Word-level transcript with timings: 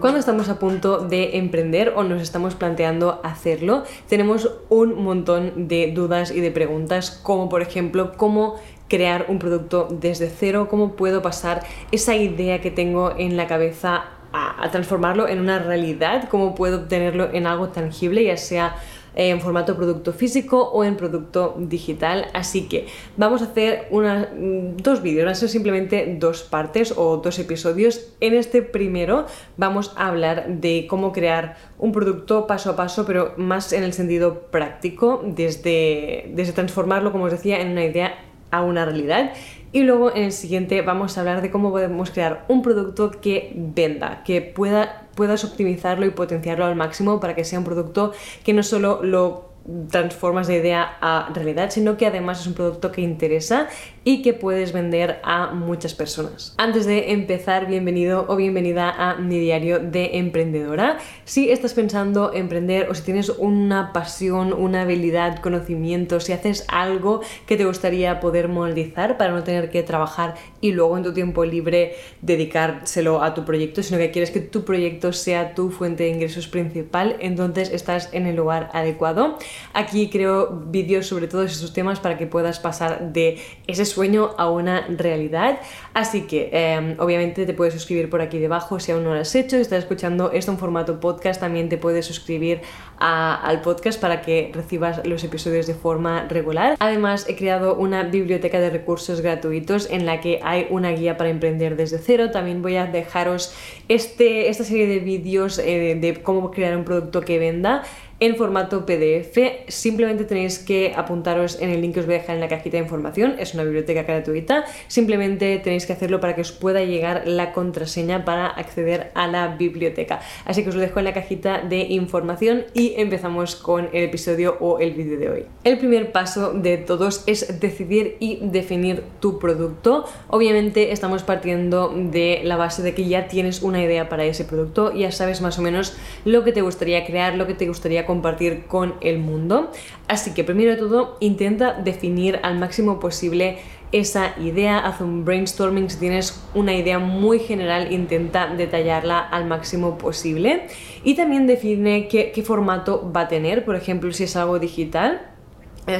Cuando 0.00 0.20
estamos 0.20 0.48
a 0.48 0.58
punto 0.58 0.98
de 0.98 1.38
emprender 1.38 1.92
o 1.96 2.04
nos 2.04 2.22
estamos 2.22 2.54
planteando 2.54 3.20
hacerlo, 3.24 3.84
tenemos 4.08 4.50
un 4.68 5.02
montón 5.02 5.68
de 5.68 5.92
dudas 5.92 6.30
y 6.30 6.40
de 6.40 6.50
preguntas, 6.50 7.10
como 7.22 7.48
por 7.48 7.62
ejemplo, 7.62 8.12
cómo 8.16 8.56
crear 8.88 9.26
un 9.28 9.38
producto 9.38 9.88
desde 9.90 10.30
cero, 10.30 10.68
cómo 10.70 10.92
puedo 10.92 11.20
pasar 11.20 11.66
esa 11.92 12.16
idea 12.16 12.60
que 12.60 12.70
tengo 12.70 13.14
en 13.18 13.36
la 13.36 13.46
cabeza 13.46 14.04
a, 14.32 14.70
transformarlo 14.70 15.28
en 15.28 15.40
una 15.40 15.58
realidad, 15.58 16.28
cómo 16.30 16.54
puedo 16.54 16.78
obtenerlo 16.78 17.30
en 17.32 17.46
algo 17.46 17.68
tangible, 17.68 18.24
ya 18.24 18.36
sea 18.36 18.76
en 19.18 19.40
formato 19.40 19.74
producto 19.74 20.12
físico 20.12 20.70
o 20.70 20.84
en 20.84 20.96
producto 20.96 21.56
digital. 21.58 22.28
Así 22.34 22.68
que 22.68 22.86
vamos 23.16 23.42
a 23.42 23.46
hacer 23.46 23.88
una, 23.90 24.30
mm, 24.32 24.76
dos 24.76 25.02
vídeos, 25.02 25.24
van 25.24 25.32
a 25.32 25.34
ser 25.34 25.48
simplemente 25.48 26.16
dos 26.18 26.42
partes 26.44 26.94
o 26.96 27.16
dos 27.16 27.38
episodios. 27.40 28.14
En 28.20 28.34
este 28.34 28.62
primero 28.62 29.26
vamos 29.56 29.92
a 29.96 30.06
hablar 30.06 30.46
de 30.48 30.86
cómo 30.88 31.12
crear 31.12 31.56
un 31.78 31.90
producto 31.90 32.46
paso 32.46 32.70
a 32.70 32.76
paso, 32.76 33.04
pero 33.04 33.34
más 33.36 33.72
en 33.72 33.82
el 33.82 33.92
sentido 33.92 34.42
práctico, 34.52 35.20
desde, 35.24 36.30
desde 36.34 36.52
transformarlo, 36.52 37.10
como 37.10 37.24
os 37.24 37.32
decía, 37.32 37.60
en 37.60 37.72
una 37.72 37.84
idea 37.84 38.14
a 38.52 38.62
una 38.62 38.84
realidad. 38.84 39.32
Y 39.72 39.82
luego 39.82 40.14
en 40.14 40.24
el 40.24 40.32
siguiente 40.32 40.82
vamos 40.82 41.16
a 41.16 41.20
hablar 41.20 41.42
de 41.42 41.50
cómo 41.50 41.70
podemos 41.70 42.10
crear 42.10 42.44
un 42.48 42.62
producto 42.62 43.10
que 43.10 43.52
venda, 43.54 44.22
que 44.24 44.40
pueda, 44.40 45.08
puedas 45.14 45.44
optimizarlo 45.44 46.06
y 46.06 46.10
potenciarlo 46.10 46.64
al 46.64 46.76
máximo 46.76 47.20
para 47.20 47.34
que 47.34 47.44
sea 47.44 47.58
un 47.58 47.64
producto 47.64 48.12
que 48.44 48.52
no 48.54 48.62
solo 48.62 49.00
lo 49.02 49.48
transformas 49.90 50.46
de 50.46 50.56
idea 50.56 50.96
a 51.00 51.30
realidad, 51.34 51.70
sino 51.70 51.96
que 51.96 52.06
además 52.06 52.40
es 52.40 52.46
un 52.46 52.54
producto 52.54 52.90
que 52.90 53.02
interesa 53.02 53.68
y 54.08 54.22
que 54.22 54.32
puedes 54.32 54.72
vender 54.72 55.20
a 55.22 55.52
muchas 55.52 55.92
personas. 55.92 56.54
Antes 56.56 56.86
de 56.86 57.12
empezar, 57.12 57.66
bienvenido 57.66 58.24
o 58.26 58.36
bienvenida 58.36 58.88
a 58.88 59.16
mi 59.16 59.38
diario 59.38 59.80
de 59.80 60.16
emprendedora. 60.16 60.96
Si 61.26 61.50
estás 61.50 61.74
pensando 61.74 62.32
emprender 62.32 62.88
o 62.88 62.94
si 62.94 63.02
tienes 63.02 63.28
una 63.28 63.92
pasión, 63.92 64.54
una 64.54 64.80
habilidad, 64.80 65.40
conocimiento, 65.40 66.20
si 66.20 66.32
haces 66.32 66.64
algo 66.68 67.20
que 67.44 67.58
te 67.58 67.66
gustaría 67.66 68.18
poder 68.18 68.48
monetizar 68.48 69.18
para 69.18 69.34
no 69.34 69.44
tener 69.44 69.68
que 69.68 69.82
trabajar 69.82 70.36
y 70.62 70.72
luego 70.72 70.96
en 70.96 71.02
tu 71.02 71.12
tiempo 71.12 71.44
libre 71.44 71.92
dedicárselo 72.22 73.22
a 73.22 73.34
tu 73.34 73.44
proyecto, 73.44 73.82
sino 73.82 73.98
que 73.98 74.10
quieres 74.10 74.30
que 74.30 74.40
tu 74.40 74.64
proyecto 74.64 75.12
sea 75.12 75.54
tu 75.54 75.68
fuente 75.68 76.04
de 76.04 76.08
ingresos 76.08 76.48
principal, 76.48 77.16
entonces 77.20 77.70
estás 77.70 78.08
en 78.12 78.24
el 78.24 78.36
lugar 78.36 78.70
adecuado. 78.72 79.36
Aquí 79.74 80.08
creo 80.08 80.62
vídeos 80.64 81.06
sobre 81.06 81.28
todos 81.28 81.52
estos 81.52 81.74
temas 81.74 82.00
para 82.00 82.16
que 82.16 82.26
puedas 82.26 82.58
pasar 82.58 83.12
de 83.12 83.38
ese 83.66 83.84
sueño 83.98 84.30
a 84.38 84.48
una 84.48 84.86
realidad. 84.86 85.58
Así 85.92 86.20
que 86.28 86.50
em, 86.52 86.94
obviamente 87.00 87.46
te 87.46 87.52
puedes 87.52 87.74
suscribir 87.74 88.08
por 88.08 88.20
aquí 88.20 88.38
debajo 88.38 88.78
si 88.78 88.92
aún 88.92 89.02
no 89.02 89.12
lo 89.12 89.20
has 89.20 89.34
hecho. 89.34 89.56
Si 89.56 89.62
estás 89.62 89.80
escuchando 89.80 90.30
esto 90.30 90.52
en 90.52 90.58
formato 90.58 91.00
podcast, 91.00 91.40
también 91.40 91.68
te 91.68 91.78
puedes 91.78 92.06
suscribir 92.06 92.60
al 93.00 93.60
podcast 93.60 94.00
para 94.00 94.22
que 94.22 94.52
recibas 94.54 95.04
los 95.04 95.24
episodios 95.24 95.66
de 95.66 95.74
forma 95.74 96.28
regular. 96.28 96.76
Además, 96.78 97.26
he 97.28 97.34
creado 97.34 97.74
una 97.74 98.04
biblioteca 98.04 98.60
de 98.60 98.70
recursos 98.70 99.20
gratuitos 99.20 99.90
en 99.90 100.06
la 100.06 100.20
que 100.20 100.38
hay 100.44 100.68
una 100.70 100.90
guía 100.90 101.16
para 101.16 101.30
emprender 101.30 101.74
desde 101.74 101.98
cero. 101.98 102.30
También 102.30 102.62
voy 102.62 102.76
a 102.76 102.86
dejaros 102.86 103.52
este, 103.88 104.48
esta 104.48 104.62
serie 104.62 104.86
de 104.86 105.00
vídeos 105.00 105.58
eh, 105.58 105.98
de 106.00 106.22
cómo 106.22 106.52
crear 106.52 106.76
un 106.76 106.84
producto 106.84 107.20
que 107.22 107.40
venda 107.40 107.82
en 108.20 108.36
formato 108.36 108.84
PDF. 108.84 109.38
Simplemente 109.68 110.24
tenéis 110.24 110.58
que 110.58 110.92
apuntaros 110.96 111.60
en 111.60 111.70
el 111.70 111.80
link 111.80 111.94
que 111.94 112.00
os 112.00 112.06
voy 112.06 112.16
a 112.16 112.18
dejar 112.18 112.34
en 112.34 112.40
la 112.40 112.48
cajita 112.48 112.76
de 112.76 112.82
información. 112.82 113.36
Es 113.38 113.54
una 113.54 113.64
biblioteca 113.64 114.02
gratuita. 114.02 114.64
Simplemente 114.88 115.58
tenéis 115.58 115.86
que 115.86 115.92
hacerlo 115.92 116.20
para 116.20 116.34
que 116.34 116.40
os 116.40 116.52
pueda 116.52 116.82
llegar 116.82 117.22
la 117.26 117.52
contraseña 117.52 118.24
para 118.24 118.48
acceder 118.48 119.10
a 119.14 119.26
la 119.26 119.56
biblioteca. 119.56 120.20
Así 120.44 120.62
que 120.62 120.70
os 120.70 120.74
lo 120.74 120.80
dejo 120.80 120.98
en 120.98 121.04
la 121.04 121.14
cajita 121.14 121.62
de 121.62 121.80
información 121.80 122.64
y 122.74 122.94
empezamos 122.96 123.56
con 123.56 123.88
el 123.92 124.04
episodio 124.04 124.56
o 124.60 124.78
el 124.78 124.94
vídeo 124.94 125.18
de 125.18 125.30
hoy. 125.30 125.46
El 125.64 125.78
primer 125.78 126.12
paso 126.12 126.52
de 126.52 126.78
todos 126.78 127.22
es 127.26 127.60
decidir 127.60 128.16
y 128.20 128.38
definir 128.42 129.04
tu 129.20 129.38
producto. 129.38 130.04
Obviamente 130.28 130.92
estamos 130.92 131.22
partiendo 131.22 131.92
de 131.94 132.40
la 132.44 132.56
base 132.56 132.82
de 132.82 132.94
que 132.94 133.06
ya 133.08 133.28
tienes 133.28 133.62
una 133.62 133.82
idea 133.82 134.08
para 134.08 134.24
ese 134.24 134.44
producto, 134.44 134.92
ya 134.92 135.12
sabes 135.12 135.40
más 135.40 135.58
o 135.58 135.62
menos 135.62 135.96
lo 136.24 136.44
que 136.44 136.52
te 136.52 136.62
gustaría 136.62 137.04
crear, 137.04 137.34
lo 137.34 137.46
que 137.46 137.54
te 137.54 137.66
gustaría 137.66 138.06
compartir 138.08 138.64
con 138.66 138.94
el 139.02 139.18
mundo. 139.18 139.70
Así 140.08 140.32
que 140.32 140.42
primero 140.42 140.70
de 140.70 140.78
todo, 140.78 141.18
intenta 141.20 141.74
definir 141.74 142.40
al 142.42 142.58
máximo 142.58 142.98
posible 142.98 143.58
esa 143.92 144.34
idea, 144.40 144.78
haz 144.78 145.02
un 145.02 145.26
brainstorming, 145.26 145.90
si 145.90 145.98
tienes 145.98 146.42
una 146.54 146.74
idea 146.74 146.98
muy 146.98 147.38
general, 147.38 147.92
intenta 147.92 148.46
detallarla 148.46 149.18
al 149.18 149.44
máximo 149.44 149.98
posible. 149.98 150.68
Y 151.04 151.16
también 151.16 151.46
define 151.46 152.08
qué, 152.08 152.32
qué 152.34 152.42
formato 152.42 153.12
va 153.14 153.22
a 153.22 153.28
tener, 153.28 153.66
por 153.66 153.76
ejemplo, 153.76 154.10
si 154.12 154.24
es 154.24 154.36
algo 154.36 154.58
digital, 154.58 155.37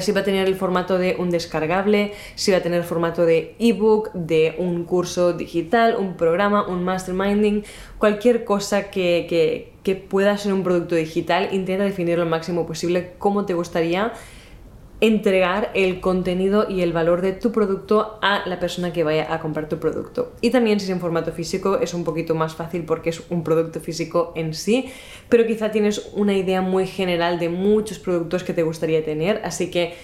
si 0.00 0.12
va 0.12 0.20
a 0.20 0.24
tener 0.24 0.46
el 0.46 0.54
formato 0.54 0.98
de 0.98 1.16
un 1.18 1.30
descargable, 1.30 2.12
si 2.34 2.50
va 2.50 2.58
a 2.58 2.62
tener 2.62 2.80
el 2.80 2.84
formato 2.84 3.24
de 3.24 3.54
ebook, 3.58 4.12
de 4.12 4.54
un 4.58 4.84
curso 4.84 5.32
digital, 5.32 5.96
un 5.98 6.16
programa, 6.16 6.66
un 6.66 6.84
masterminding, 6.84 7.64
cualquier 7.98 8.44
cosa 8.44 8.90
que, 8.90 9.26
que, 9.28 9.72
que 9.82 9.96
pueda 9.96 10.36
ser 10.36 10.52
un 10.52 10.62
producto 10.62 10.94
digital, 10.94 11.48
intenta 11.52 11.84
definirlo 11.84 12.24
lo 12.24 12.30
máximo 12.30 12.66
posible 12.66 13.12
cómo 13.18 13.46
te 13.46 13.54
gustaría 13.54 14.12
entregar 15.00 15.70
el 15.74 16.00
contenido 16.00 16.66
y 16.68 16.80
el 16.80 16.92
valor 16.92 17.20
de 17.20 17.32
tu 17.32 17.52
producto 17.52 18.18
a 18.20 18.42
la 18.46 18.58
persona 18.58 18.92
que 18.92 19.04
vaya 19.04 19.32
a 19.32 19.40
comprar 19.40 19.68
tu 19.68 19.78
producto. 19.78 20.32
Y 20.40 20.50
también 20.50 20.80
si 20.80 20.86
es 20.86 20.90
en 20.90 21.00
formato 21.00 21.32
físico 21.32 21.78
es 21.80 21.94
un 21.94 22.04
poquito 22.04 22.34
más 22.34 22.54
fácil 22.54 22.84
porque 22.84 23.10
es 23.10 23.22
un 23.30 23.44
producto 23.44 23.80
físico 23.80 24.32
en 24.34 24.54
sí, 24.54 24.90
pero 25.28 25.46
quizá 25.46 25.70
tienes 25.70 26.10
una 26.14 26.36
idea 26.36 26.62
muy 26.62 26.86
general 26.86 27.38
de 27.38 27.48
muchos 27.48 27.98
productos 27.98 28.42
que 28.42 28.52
te 28.52 28.62
gustaría 28.62 29.04
tener, 29.04 29.40
así 29.44 29.70
que 29.70 29.94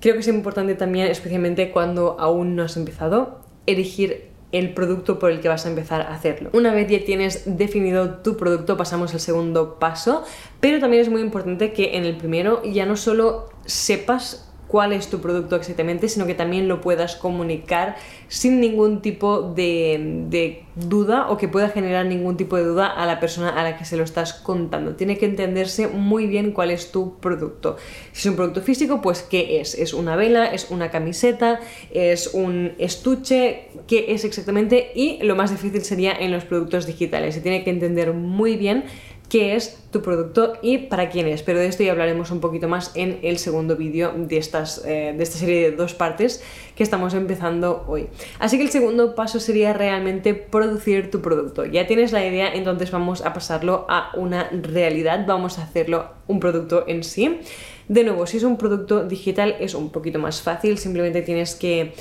creo 0.00 0.14
que 0.14 0.20
es 0.20 0.28
importante 0.28 0.74
también, 0.74 1.08
especialmente 1.08 1.70
cuando 1.72 2.16
aún 2.20 2.54
no 2.54 2.62
has 2.62 2.76
empezado, 2.76 3.40
elegir 3.66 4.34
el 4.52 4.72
producto 4.72 5.18
por 5.18 5.32
el 5.32 5.40
que 5.40 5.48
vas 5.48 5.66
a 5.66 5.68
empezar 5.68 6.02
a 6.02 6.14
hacerlo. 6.14 6.50
Una 6.52 6.72
vez 6.72 6.88
ya 6.88 7.04
tienes 7.04 7.42
definido 7.44 8.18
tu 8.18 8.36
producto, 8.36 8.76
pasamos 8.76 9.12
al 9.12 9.18
segundo 9.18 9.80
paso, 9.80 10.22
pero 10.60 10.78
también 10.78 11.02
es 11.02 11.08
muy 11.08 11.22
importante 11.22 11.72
que 11.72 11.96
en 11.96 12.04
el 12.04 12.16
primero 12.16 12.62
ya 12.62 12.86
no 12.86 12.96
solo 12.96 13.48
sepas 13.66 14.50
cuál 14.74 14.92
es 14.92 15.08
tu 15.08 15.20
producto 15.20 15.54
exactamente, 15.54 16.08
sino 16.08 16.26
que 16.26 16.34
también 16.34 16.66
lo 16.66 16.80
puedas 16.80 17.14
comunicar 17.14 17.94
sin 18.26 18.60
ningún 18.60 19.02
tipo 19.02 19.40
de, 19.54 20.64
duda 20.74 21.30
o 21.30 21.36
que 21.36 21.46
pueda 21.46 21.68
generar 21.68 22.06
ningún 22.06 22.36
tipo 22.36 22.56
de 22.56 22.64
duda 22.64 22.88
a 22.88 23.06
la 23.06 23.20
persona 23.20 23.50
a 23.50 23.62
la 23.62 23.76
que 23.76 23.84
se 23.84 23.96
lo 23.96 24.02
estás 24.02 24.32
contando. 24.32 24.96
Tiene 24.96 25.16
que 25.16 25.26
entenderse 25.26 25.86
muy 25.86 26.26
bien 26.26 26.50
cuál 26.50 26.72
es 26.72 26.90
tu 26.90 27.20
producto. 27.20 27.76
Si 28.10 28.22
es 28.22 28.26
un 28.26 28.34
producto 28.34 28.62
físico, 28.62 29.00
pues 29.00 29.22
¿qué 29.22 29.60
es? 29.60 29.76
¿Es 29.76 29.94
una 29.94 30.16
vela? 30.16 30.46
¿Es 30.46 30.70
una 30.70 30.90
camiseta? 30.90 31.60
¿Es 31.92 32.34
un 32.34 32.72
estuche? 32.78 33.68
¿Qué 33.86 34.06
es 34.08 34.24
exactamente? 34.24 34.90
Y 34.96 35.22
lo 35.22 35.36
más 35.36 35.52
difícil 35.52 35.84
sería 35.84 36.12
en 36.12 36.32
los 36.32 36.44
productos 36.44 36.86
digitales. 36.86 37.36
Se 37.36 37.40
tiene 37.40 37.62
que 37.62 37.70
entender 37.70 38.12
muy 38.12 38.56
bien 38.56 38.86
qué 39.28 39.56
es 39.56 39.78
tu 39.90 40.02
producto 40.02 40.54
y 40.62 40.78
para 40.78 41.08
quién 41.08 41.26
es. 41.26 41.42
Pero 41.42 41.58
de 41.58 41.66
esto 41.66 41.82
ya 41.82 41.92
hablaremos 41.92 42.30
un 42.30 42.40
poquito 42.40 42.68
más 42.68 42.92
en 42.94 43.18
el 43.22 43.38
segundo 43.38 43.76
vídeo 43.76 44.12
de, 44.16 44.36
estas, 44.36 44.84
eh, 44.84 45.14
de 45.16 45.22
esta 45.22 45.38
serie 45.38 45.70
de 45.70 45.76
dos 45.76 45.94
partes 45.94 46.42
que 46.76 46.82
estamos 46.82 47.14
empezando 47.14 47.84
hoy. 47.88 48.08
Así 48.38 48.56
que 48.56 48.64
el 48.64 48.70
segundo 48.70 49.14
paso 49.14 49.40
sería 49.40 49.72
realmente 49.72 50.34
producir 50.34 51.10
tu 51.10 51.20
producto. 51.20 51.64
Ya 51.64 51.86
tienes 51.86 52.12
la 52.12 52.24
idea, 52.24 52.52
entonces 52.54 52.90
vamos 52.90 53.22
a 53.22 53.32
pasarlo 53.32 53.86
a 53.88 54.10
una 54.14 54.48
realidad, 54.50 55.24
vamos 55.26 55.58
a 55.58 55.64
hacerlo 55.64 56.10
un 56.26 56.40
producto 56.40 56.84
en 56.86 57.04
sí. 57.04 57.40
De 57.88 58.04
nuevo, 58.04 58.26
si 58.26 58.38
es 58.38 58.42
un 58.42 58.56
producto 58.56 59.04
digital 59.04 59.56
es 59.60 59.74
un 59.74 59.90
poquito 59.90 60.18
más 60.18 60.42
fácil, 60.42 60.78
simplemente 60.78 61.22
tienes 61.22 61.54
que 61.54 61.92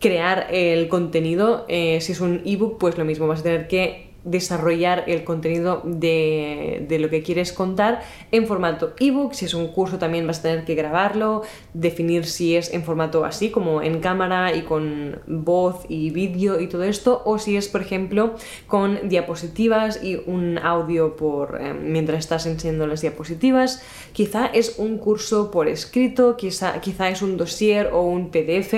crear 0.00 0.48
el 0.50 0.88
contenido. 0.88 1.64
Eh, 1.68 2.00
si 2.00 2.12
es 2.12 2.20
un 2.20 2.42
ebook, 2.44 2.78
pues 2.78 2.98
lo 2.98 3.04
mismo, 3.04 3.26
vas 3.26 3.40
a 3.40 3.42
tener 3.44 3.68
que 3.68 4.07
desarrollar 4.24 5.04
el 5.06 5.24
contenido 5.24 5.82
de, 5.84 6.86
lo 7.00 7.08
que 7.08 7.22
quieres 7.22 7.52
contar 7.52 8.02
en 8.32 8.46
formato 8.46 8.94
ebook. 8.98 9.32
Si 9.32 9.44
es 9.44 9.54
un 9.54 9.68
curso 9.68 9.98
también 9.98 10.26
vas 10.26 10.40
a 10.40 10.42
tener 10.42 10.64
que 10.64 10.74
grabarlo, 10.74 11.42
definir 11.74 12.26
si 12.26 12.56
es 12.56 12.72
en 12.72 12.84
formato 12.84 13.24
así 13.24 13.50
como 13.50 13.82
en 13.82 14.00
cámara 14.00 14.54
y 14.54 14.62
con 14.62 15.20
voz 15.26 15.84
y 15.88 16.10
vídeo 16.10 16.60
y 16.60 16.66
todo 16.66 16.84
esto, 16.84 17.22
o 17.24 17.38
si 17.38 17.56
es 17.56 17.68
por 17.68 17.80
ejemplo 17.80 18.34
con 18.66 19.08
diapositivas 19.08 20.02
y 20.02 20.20
un 20.26 20.58
audio 20.58 21.16
por 21.16 21.58
eh, 21.60 21.74
mientras 21.74 22.18
estás 22.18 22.46
enseñando 22.46 22.86
las 22.86 23.00
diapositivas. 23.00 23.82
Quizá 24.12 24.46
es 24.46 24.78
un 24.78 24.98
curso 24.98 25.50
por 25.50 25.68
escrito, 25.68 26.36
quizá, 26.36 26.80
quizá 26.80 27.08
es 27.08 27.22
un 27.22 27.36
dossier 27.36 27.90
o 27.92 28.02
un 28.02 28.30
PDF. 28.30 28.74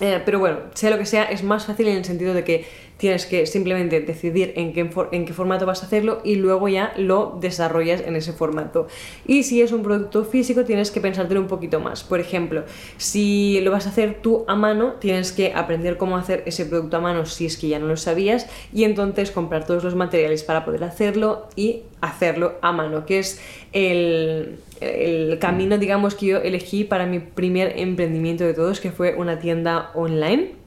Eh, 0.00 0.20
pero 0.24 0.40
bueno, 0.40 0.58
sea 0.74 0.90
lo 0.90 0.98
que 0.98 1.06
sea, 1.06 1.24
es 1.24 1.44
más 1.44 1.66
fácil 1.66 1.86
en 1.86 1.98
el 1.98 2.04
sentido 2.04 2.34
de 2.34 2.42
que 2.42 2.64
tienes 3.02 3.26
que 3.26 3.46
simplemente 3.46 4.00
decidir 4.00 4.52
en 4.54 4.72
qué, 4.72 4.88
en 5.10 5.24
qué 5.24 5.32
formato 5.32 5.66
vas 5.66 5.82
a 5.82 5.86
hacerlo 5.86 6.20
y 6.22 6.36
luego 6.36 6.68
ya 6.68 6.92
lo 6.96 7.36
desarrollas 7.40 8.00
en 8.06 8.14
ese 8.14 8.32
formato. 8.32 8.86
Y 9.26 9.42
si 9.42 9.60
es 9.60 9.72
un 9.72 9.82
producto 9.82 10.24
físico, 10.24 10.62
tienes 10.62 10.92
que 10.92 11.00
pensártelo 11.00 11.40
un 11.40 11.48
poquito 11.48 11.80
más. 11.80 12.04
Por 12.04 12.20
ejemplo, 12.20 12.62
si 12.98 13.60
lo 13.62 13.72
vas 13.72 13.86
a 13.86 13.88
hacer 13.88 14.20
tú 14.22 14.44
a 14.46 14.54
mano, 14.54 14.92
tienes 15.00 15.32
que 15.32 15.52
aprender 15.52 15.96
cómo 15.96 16.16
hacer 16.16 16.44
ese 16.46 16.64
producto 16.64 16.98
a 16.98 17.00
mano 17.00 17.26
si 17.26 17.44
es 17.44 17.56
que 17.56 17.66
ya 17.66 17.80
no 17.80 17.88
lo 17.88 17.96
sabías 17.96 18.48
y 18.72 18.84
entonces 18.84 19.32
comprar 19.32 19.66
todos 19.66 19.82
los 19.82 19.96
materiales 19.96 20.44
para 20.44 20.64
poder 20.64 20.84
hacerlo 20.84 21.48
y 21.56 21.82
hacerlo 22.00 22.54
a 22.62 22.70
mano, 22.70 23.04
que 23.04 23.18
es 23.18 23.40
el, 23.72 24.60
el 24.80 25.40
camino, 25.40 25.76
digamos, 25.76 26.14
que 26.14 26.26
yo 26.26 26.38
elegí 26.38 26.84
para 26.84 27.04
mi 27.06 27.18
primer 27.18 27.80
emprendimiento 27.80 28.44
de 28.44 28.54
todos, 28.54 28.78
que 28.78 28.92
fue 28.92 29.16
una 29.16 29.40
tienda 29.40 29.90
online. 29.94 30.61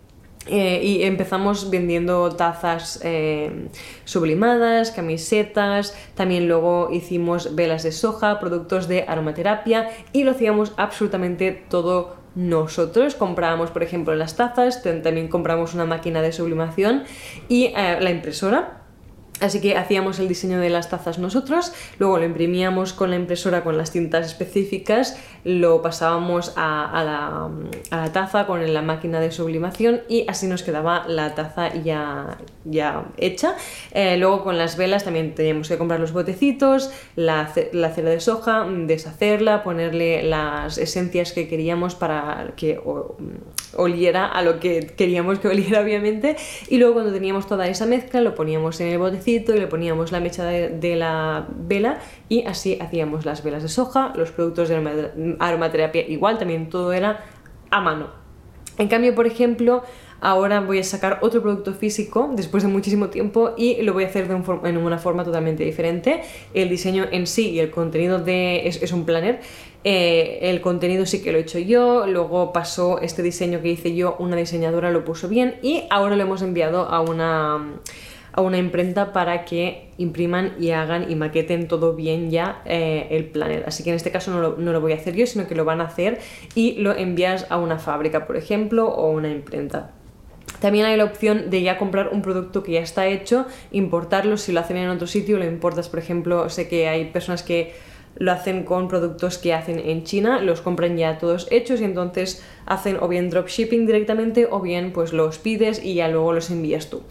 Eh, 0.48 0.80
y 0.84 1.04
empezamos 1.04 1.72
vendiendo 1.72 2.30
tazas 2.36 3.00
eh, 3.04 3.68
sublimadas, 4.04 4.92
camisetas, 4.92 5.98
también 6.14 6.48
luego 6.48 6.90
hicimos 6.92 7.56
velas 7.56 7.82
de 7.82 7.92
soja, 7.92 8.40
productos 8.40 8.88
de 8.88 9.06
aromaterapia 9.08 9.90
y 10.14 10.24
lo 10.24 10.32
hacíamos 10.32 10.74
absolutamente 10.78 11.52
todo 11.52 12.18
nosotros. 12.36 13.16
Comprábamos, 13.16 13.72
por 13.72 13.82
ejemplo, 13.82 14.14
las 14.14 14.36
tazas, 14.36 14.84
también 14.84 15.30
compramos 15.30 15.74
una 15.74 15.86
máquina 15.86 16.22
de 16.22 16.32
sublimación 16.32 17.04
y 17.48 17.66
eh, 17.76 17.98
la 18.00 18.12
impresora 18.12 18.85
Así 19.42 19.60
que 19.60 19.76
hacíamos 19.76 20.20
el 20.20 20.30
diseño 20.30 20.60
de 20.60 20.70
las 20.70 20.90
tazas 20.90 21.20
nosotros, 21.20 21.74
luego 22.00 22.20
lo 22.20 22.26
imprimíamos 22.26 22.94
con 22.94 23.10
la 23.10 23.18
impresora 23.18 23.66
con 23.66 23.78
las 23.78 23.92
tintas 23.92 24.26
específicas, 24.26 25.20
lo 25.44 25.82
pasábamos 25.82 26.54
a, 26.56 27.52
la, 27.92 28.12
taza 28.14 28.48
con 28.48 28.74
la 28.74 28.82
máquina 28.82 29.20
de 29.20 29.32
sublimación 29.32 30.02
y 30.08 30.26
así 30.30 30.48
nos 30.48 30.64
quedaba 30.64 31.06
la 31.08 31.36
taza 31.36 31.74
ya, 31.74 32.38
ya 32.64 33.06
hecha. 33.18 33.56
Eh, 33.92 34.16
luego 34.18 34.44
con 34.44 34.58
las 34.58 34.78
velas 34.78 35.04
también 35.04 35.36
teníamos 35.36 35.68
que 35.68 35.78
comprar 35.78 36.00
los 36.00 36.14
botecitos, 36.14 36.90
la, 37.18 37.52
la 37.74 37.90
cera 37.92 38.10
de 38.12 38.22
soja, 38.22 38.66
deshacerla, 38.66 39.64
ponerle 39.64 40.24
las 40.24 40.78
esencias 40.78 41.34
que 41.34 41.50
queríamos 41.50 41.94
para 41.94 42.54
que 42.56 42.80
oliera 43.76 44.26
a 44.26 44.42
lo 44.42 44.60
que 44.60 44.88
queríamos 44.96 45.40
que 45.40 45.48
oliera 45.48 45.82
obviamente 45.82 46.36
y 46.70 46.78
luego 46.78 46.96
cuando 46.96 47.14
teníamos 47.14 47.48
toda 47.48 47.68
esa 47.68 47.86
mezcla 47.86 48.22
lo 48.22 48.36
poníamos 48.36 48.80
en 48.82 48.88
el 48.88 48.98
botecito 48.98 49.56
y 49.56 49.60
le 49.60 49.68
poníamos 49.68 50.12
la 50.12 50.20
mecha 50.20 50.46
de, 50.46 50.96
la 50.96 51.48
vela 51.50 52.00
y 52.30 52.46
así 52.46 52.78
hacíamos 52.80 53.26
las 53.26 53.44
velas 53.44 53.64
de 53.64 53.70
soja, 53.70 54.14
los 54.16 54.32
productos 54.32 54.70
de 54.70 55.36
aromaterapia 55.40 56.08
igual, 56.08 56.38
también 56.38 56.70
todo 56.70 56.94
era 56.94 57.24
a 57.72 57.82
mano. 57.82 58.25
En 58.78 58.88
cambio, 58.88 59.16
por 59.16 59.26
ejemplo, 59.26 59.84
ahora 60.22 60.60
voy 60.60 60.80
a 60.80 60.84
sacar 60.84 61.20
otro 61.22 61.42
producto 61.42 61.74
físico 61.74 62.32
después 62.36 62.64
de 62.64 62.70
muchísimo 62.70 63.10
tiempo 63.10 63.54
y 63.58 63.82
lo 63.84 63.94
voy 63.94 64.04
a 64.04 64.08
hacer 64.08 64.28
de 64.28 64.70
en 64.70 64.78
una 64.78 64.98
forma 64.98 65.24
totalmente 65.24 65.64
diferente. 65.64 66.24
El 66.54 66.70
diseño 66.70 67.06
en 67.12 67.28
sí 67.28 67.52
y 67.52 67.60
el 67.60 67.72
contenido 67.72 68.20
de, 68.20 68.68
es, 68.68 68.92
un 68.92 69.06
planner. 69.06 69.40
Eh, 69.84 70.40
el 70.42 70.62
contenido 70.62 71.06
sí 71.06 71.22
que 71.22 71.32
lo 71.32 71.38
he 71.38 71.42
hecho 71.42 71.60
yo, 71.60 72.08
luego 72.08 72.52
pasó 72.52 73.00
este 73.02 73.22
diseño 73.22 73.62
que 73.62 73.70
hice 73.70 73.96
yo, 73.96 74.16
una 74.18 74.36
diseñadora 74.36 74.90
lo 74.90 75.06
puso 75.06 75.30
bien 75.30 75.58
y 75.62 75.84
ahora 75.92 76.16
lo 76.16 76.24
hemos 76.24 76.42
enviado 76.42 76.90
a 76.90 77.02
una 77.02 77.76
a 78.36 78.42
una 78.42 78.58
imprenta 78.58 79.14
para 79.14 79.46
que 79.46 79.88
impriman 79.98 80.56
y 80.60 80.72
hagan 80.72 81.10
y 81.10 81.16
maqueten 81.16 81.70
todo 81.70 81.94
bien 81.94 82.32
ya 82.32 82.62
eh, 82.66 83.08
el 83.12 83.26
planner. 83.26 83.64
Así 83.66 83.82
que 83.82 83.92
en 83.92 83.96
este 83.96 84.12
caso 84.12 84.32
no 84.32 84.72
lo, 84.72 84.82
voy 84.82 84.92
a 84.92 84.96
hacer 84.96 85.16
yo, 85.16 85.26
sino 85.26 85.48
que 85.48 85.56
lo 85.56 85.64
van 85.64 85.80
a 85.80 85.86
hacer 85.86 86.20
y 86.54 86.74
lo 86.74 86.94
envías 86.94 87.48
a 87.50 87.58
una 87.58 87.80
fábrica, 87.80 88.28
por 88.28 88.36
ejemplo, 88.36 88.90
o 88.90 89.10
una 89.10 89.30
imprenta. 89.30 89.92
También 90.60 90.86
hay 90.86 90.98
la 90.98 91.06
opción 91.06 91.50
de 91.50 91.62
ya 91.62 91.78
comprar 91.78 92.10
un 92.10 92.22
producto 92.22 92.62
que 92.62 92.74
ya 92.74 92.82
está 92.82 93.08
hecho, 93.08 93.46
importarlo 93.72 94.36
si 94.36 94.52
lo 94.52 94.60
hacen 94.60 94.78
en 94.78 94.90
otro 94.90 95.08
sitio, 95.08 95.38
lo 95.38 95.46
importas, 95.46 95.88
por 95.88 96.00
ejemplo, 96.00 96.50
sé 96.50 96.68
que 96.68 96.90
hay 96.90 97.06
personas 97.06 97.42
que 97.42 97.74
lo 98.18 98.32
hacen 98.32 98.64
con 98.64 98.88
productos 98.88 99.38
que 99.38 99.54
hacen 99.54 99.80
en 99.80 100.04
China, 100.04 100.42
los 100.42 100.62
compran 100.62 100.98
ya 100.98 101.18
todos 101.18 101.48
hechos 101.52 101.82
y 101.82 101.84
entonces 101.84 102.44
hacen 102.66 102.98
o 103.00 103.08
bien 103.08 103.30
dropshipping 103.30 103.86
directamente 103.86 104.48
o 104.50 104.62
bien 104.62 104.94
pues 104.94 105.14
los 105.14 105.38
pides 105.38 105.84
y 105.84 105.96
ya 105.96 106.08
luego 106.08 106.34
los 106.34 106.50
envías 106.50 106.90
tú. 106.90 107.04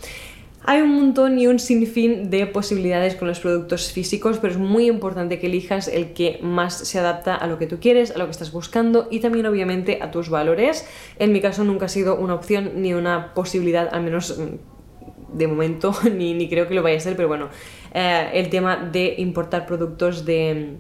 Hay 0.67 0.81
un 0.81 0.95
montón 0.95 1.39
y 1.39 1.47
un 1.47 1.59
sinfín 1.59 2.31
de 2.31 2.47
posibilidades 2.47 3.17
con 3.17 3.29
los 3.29 3.39
productos 3.39 3.93
físicos, 3.93 4.39
pero 4.39 4.55
es 4.55 4.59
muy 4.59 4.87
importante 4.87 5.39
que 5.39 5.49
elijas 5.49 5.89
el 5.89 6.15
que 6.15 6.39
más 6.41 6.75
se 6.75 6.99
adapta 6.99 7.35
a 7.35 7.47
lo 7.47 7.59
que 7.59 7.67
tú 7.67 7.81
quieres, 7.81 8.13
a 8.13 8.19
lo 8.19 8.25
que 8.25 8.31
estás 8.31 8.51
buscando 8.51 9.07
y 9.11 9.21
también 9.21 9.45
obviamente 9.45 9.99
a 10.01 10.11
tus 10.11 10.31
valores. 10.31 10.89
En 11.19 11.33
mi 11.33 11.43
caso 11.43 11.65
nunca 11.65 11.85
ha 11.85 11.91
sido 11.91 12.17
una 12.17 12.35
opción 12.35 12.81
ni 12.81 12.95
una 12.95 13.35
posibilidad, 13.35 13.91
al 13.93 14.05
menos 14.05 14.39
mm, 14.39 15.37
de 15.37 15.47
momento, 15.49 15.95
ni, 16.11 16.49
creo 16.49 16.67
que 16.67 16.75
lo 16.75 16.83
vaya 16.83 16.97
a 16.97 17.01
ser, 17.01 17.15
pero 17.15 17.29
bueno, 17.29 17.51
eh, 17.93 18.31
el 18.33 18.49
tema 18.49 18.77
de 18.77 19.17
importar 19.19 19.67
productos 19.67 20.25
de 20.25 20.79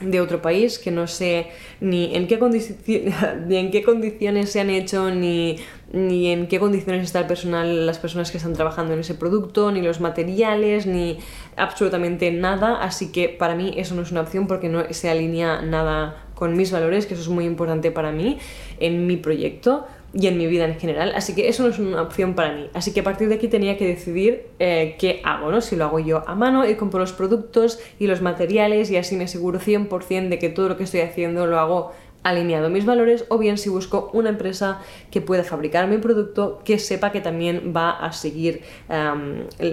de 0.00 0.20
otro 0.20 0.42
país 0.42 0.78
que 0.78 0.90
no 0.90 1.06
sé 1.06 1.46
ni 1.80 2.14
en 2.14 2.26
qué, 2.26 2.38
ni 3.46 3.56
en 3.56 3.70
qué 3.70 3.82
condiciones 3.82 4.50
se 4.50 4.60
han 4.60 4.70
hecho 4.70 5.10
ni, 5.10 5.56
ni 5.92 6.32
en 6.32 6.48
qué 6.48 6.58
condiciones 6.58 7.04
está 7.04 7.20
el 7.20 7.26
personal 7.26 7.86
las 7.86 7.98
personas 7.98 8.30
que 8.30 8.38
están 8.38 8.54
trabajando 8.54 8.94
en 8.94 9.00
ese 9.00 9.14
producto 9.14 9.70
ni 9.70 9.82
los 9.82 10.00
materiales 10.00 10.86
ni 10.86 11.18
absolutamente 11.56 12.30
nada. 12.32 12.82
Así 12.82 13.12
que 13.12 13.28
para 13.28 13.54
mí 13.54 13.74
eso 13.76 13.94
no 13.94 14.02
es 14.02 14.10
una 14.10 14.22
opción 14.22 14.46
porque 14.46 14.68
no 14.68 14.82
se 14.90 15.10
alinea 15.10 15.62
nada 15.62 16.24
con 16.34 16.56
mis 16.56 16.72
valores 16.72 17.06
que 17.06 17.14
eso 17.14 17.22
es 17.22 17.28
muy 17.28 17.44
importante 17.44 17.92
para 17.92 18.10
mí 18.10 18.38
en 18.80 19.06
mi 19.06 19.16
proyecto 19.16 19.86
y 20.14 20.28
en 20.28 20.38
mi 20.38 20.46
vida 20.46 20.64
en 20.64 20.78
general, 20.78 21.12
así 21.16 21.34
que 21.34 21.48
eso 21.48 21.64
no 21.64 21.70
es 21.70 21.78
una 21.78 22.00
opción 22.00 22.34
para 22.34 22.52
mí. 22.52 22.70
Así 22.72 22.92
que 22.92 23.00
a 23.00 23.04
partir 23.04 23.28
de 23.28 23.34
aquí 23.34 23.48
tenía 23.48 23.76
que 23.76 23.86
decidir 23.86 24.46
eh, 24.60 24.96
qué 24.98 25.20
hago, 25.24 25.50
¿no? 25.50 25.60
Si 25.60 25.74
lo 25.74 25.84
hago 25.84 25.98
yo 25.98 26.22
a 26.28 26.34
mano 26.36 26.68
y 26.68 26.76
compro 26.76 27.00
los 27.00 27.12
productos 27.12 27.80
y 27.98 28.06
los 28.06 28.22
materiales 28.22 28.90
y 28.90 28.96
así 28.96 29.16
me 29.16 29.24
aseguro 29.24 29.58
100% 29.58 30.28
de 30.28 30.38
que 30.38 30.48
todo 30.50 30.68
lo 30.68 30.76
que 30.76 30.84
estoy 30.84 31.00
haciendo 31.00 31.46
lo 31.46 31.58
hago 31.58 31.92
alineado 32.22 32.66
a 32.66 32.70
mis 32.70 32.86
valores 32.86 33.26
o 33.28 33.38
bien 33.38 33.58
si 33.58 33.68
busco 33.68 34.10
una 34.14 34.30
empresa 34.30 34.80
que 35.10 35.20
pueda 35.20 35.44
fabricar 35.44 35.86
mi 35.88 35.98
producto 35.98 36.62
que 36.64 36.78
sepa 36.78 37.12
que 37.12 37.20
también 37.20 37.74
va 37.76 37.90
a 37.90 38.12
seguir 38.12 38.62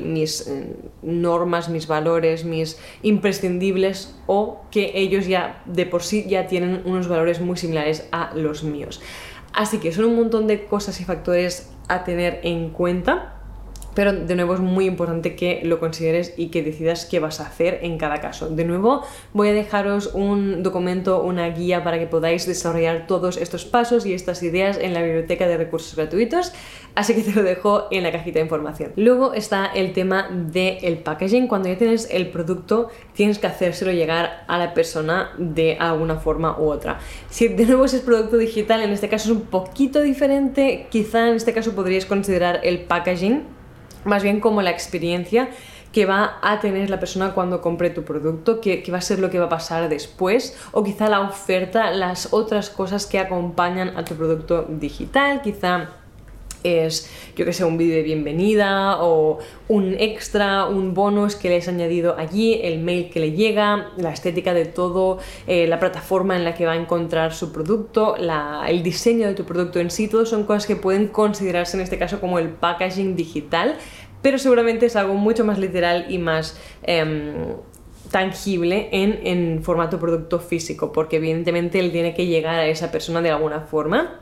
mis 0.04 0.48
eh, 0.48 0.76
normas, 1.02 1.70
mis 1.70 1.88
valores, 1.88 2.44
mis 2.44 2.78
imprescindibles 3.04 4.20
o 4.28 4.64
que 4.70 4.92
ellos 4.96 5.28
ya 5.28 5.64
de 5.66 5.86
por 5.86 6.04
sí 6.04 6.26
ya 6.28 6.48
tienen 6.48 6.82
unos 6.84 7.08
valores 7.08 7.40
muy 7.40 7.56
similares 7.56 8.08
a 8.12 8.34
los 8.36 8.64
míos. 8.64 9.02
Así 9.54 9.80
que 9.80 9.92
son 9.92 10.06
un 10.06 10.16
montón 10.16 10.48
de 10.48 10.66
cosas 10.66 11.00
y 11.02 11.06
factores 11.06 11.72
a 11.88 12.04
tener 12.04 12.40
en 12.44 12.70
cuenta 12.70 13.41
pero 13.94 14.14
de 14.14 14.36
nuevo 14.36 14.54
es 14.54 14.60
muy 14.60 14.86
importante 14.86 15.36
que 15.36 15.62
lo 15.64 15.80
consideres 15.80 16.34
y 16.38 16.48
que 16.48 16.64
decidas 16.64 17.06
qué 17.06 17.20
vas 17.20 17.40
a 17.40 17.48
hacer 17.48 17.80
en 17.84 17.98
cada 17.98 18.22
caso. 18.22 18.50
De 18.50 18.66
nuevo, 18.66 19.04
voy 19.34 19.50
a 19.50 19.54
dejaros 19.54 20.12
un 20.14 20.64
documento, 20.64 21.22
una 21.22 21.50
guía 21.50 21.84
para 21.84 22.00
que 22.00 22.08
podáis 22.08 22.46
desarrollar 22.46 23.08
todos 23.08 23.38
estos 23.38 23.66
pasos 23.66 24.06
y 24.06 24.14
estas 24.14 24.44
ideas 24.44 24.78
en 24.78 24.94
la 24.94 25.02
biblioteca 25.02 25.48
de 25.48 25.58
recursos 25.58 25.96
gratuitos, 25.96 26.54
así 26.96 27.14
que 27.14 27.22
te 27.22 27.34
lo 27.34 27.44
dejo 27.44 27.88
en 27.92 28.04
la 28.04 28.12
cajita 28.12 28.40
de 28.40 28.46
información. 28.46 28.92
Luego 28.96 29.34
está 29.34 29.66
el 29.66 29.94
tema 29.94 30.30
del 30.32 30.98
packaging. 31.00 31.48
Cuando 31.48 31.70
ya 31.70 31.78
tienes 31.78 32.10
el 32.12 32.30
producto, 32.30 32.90
tienes 33.14 33.40
que 33.40 33.48
hacérselo 33.48 33.92
llegar 33.92 34.46
a 34.48 34.58
la 34.58 34.74
persona 34.74 35.32
de 35.38 35.78
alguna 35.80 36.18
forma 36.18 36.58
u 36.60 36.70
otra. 36.70 37.00
Si 37.30 37.48
de 37.48 37.66
nuevo 37.66 37.86
es 37.86 38.02
producto 38.02 38.38
digital, 38.38 38.82
en 38.82 38.92
este 38.92 39.10
caso 39.10 39.32
es 39.32 39.38
un 39.38 39.44
poquito 39.44 40.02
diferente, 40.02 40.88
quizá 40.90 41.30
en 41.30 41.36
este 41.36 41.54
caso 41.54 41.76
podríais 41.76 42.06
considerar 42.06 42.62
el 42.64 42.82
packaging 42.82 43.61
más 44.06 44.24
bien 44.24 44.40
como 44.40 44.62
la 44.62 44.72
experiencia 44.72 45.50
que 45.92 46.06
va 46.06 46.40
a 46.42 46.60
tener 46.60 46.90
la 46.90 47.00
persona 47.00 47.34
cuando 47.34 47.62
compre 47.62 47.90
tu 47.90 48.04
producto, 48.04 48.62
que, 48.62 48.84
va 48.92 49.00
a 49.00 49.02
ser 49.02 49.20
lo 49.20 49.30
que 49.30 49.40
va 49.40 49.46
a 49.46 49.50
pasar 49.50 49.90
después, 49.90 50.58
o 50.72 50.84
quizá 50.84 51.10
la 51.10 51.20
oferta, 51.20 51.92
las 51.92 52.34
otras 52.34 52.70
cosas 52.70 53.06
que 53.06 53.20
acompañan 53.20 53.98
a 53.98 54.06
tu 54.06 54.16
producto 54.16 54.66
digital, 54.70 55.42
quizá 55.42 55.90
es, 56.64 57.10
yo 57.36 57.46
que 57.46 57.54
sé, 57.54 57.64
un 57.64 57.78
vídeo 57.78 57.96
de 57.96 58.04
bienvenida 58.04 59.02
o 59.02 59.40
un 59.68 59.96
extra, 60.00 60.66
un 60.66 60.94
bonus 60.94 61.36
que 61.36 61.50
le 61.50 61.58
has 61.58 61.68
añadido 61.68 62.16
allí, 62.18 62.60
el 62.64 62.80
mail 62.80 63.10
que 63.10 63.20
le 63.20 63.32
llega, 63.32 63.92
la 63.98 64.12
estética 64.12 64.54
de 64.54 64.66
todo, 64.66 65.20
eh, 65.48 65.68
la 65.68 65.80
plataforma 65.80 66.36
en 66.36 66.44
la 66.44 66.54
que 66.54 66.66
va 66.66 66.74
a 66.74 66.78
encontrar 66.78 67.34
su 67.34 67.52
producto, 67.52 68.16
el 68.16 68.84
diseño 68.84 69.28
de 69.28 69.34
tu 69.34 69.46
producto 69.46 69.80
en 69.80 69.92
sí, 69.92 70.08
todo 70.08 70.26
son 70.26 70.44
cosas 70.44 70.66
que 70.66 70.76
pueden 70.76 71.08
considerarse 71.08 71.78
en 71.78 71.84
este 71.84 71.98
caso 71.98 72.20
como 72.20 72.40
el 72.40 72.50
packaging 72.50 73.16
digital, 73.16 73.76
pero 74.22 74.38
seguramente 74.38 74.86
es 74.86 74.96
algo 74.96 75.16
mucho 75.16 75.46
más 75.46 75.58
literal 75.58 76.06
y 76.10 76.18
más... 76.18 76.60
Em, 76.84 77.34
tangible 78.12 78.90
en, 78.92 79.22
en 79.26 79.64
formato 79.64 79.98
producto 79.98 80.40
físico, 80.40 80.92
porque 80.92 81.16
evidentemente 81.16 81.80
él 81.80 81.94
tiene 81.94 82.14
que 82.14 82.28
llegar 82.28 82.56
a 82.56 82.68
esa 82.68 82.92
persona 82.92 83.22
de 83.22 83.32
alguna 83.32 83.62
forma. 83.62 84.20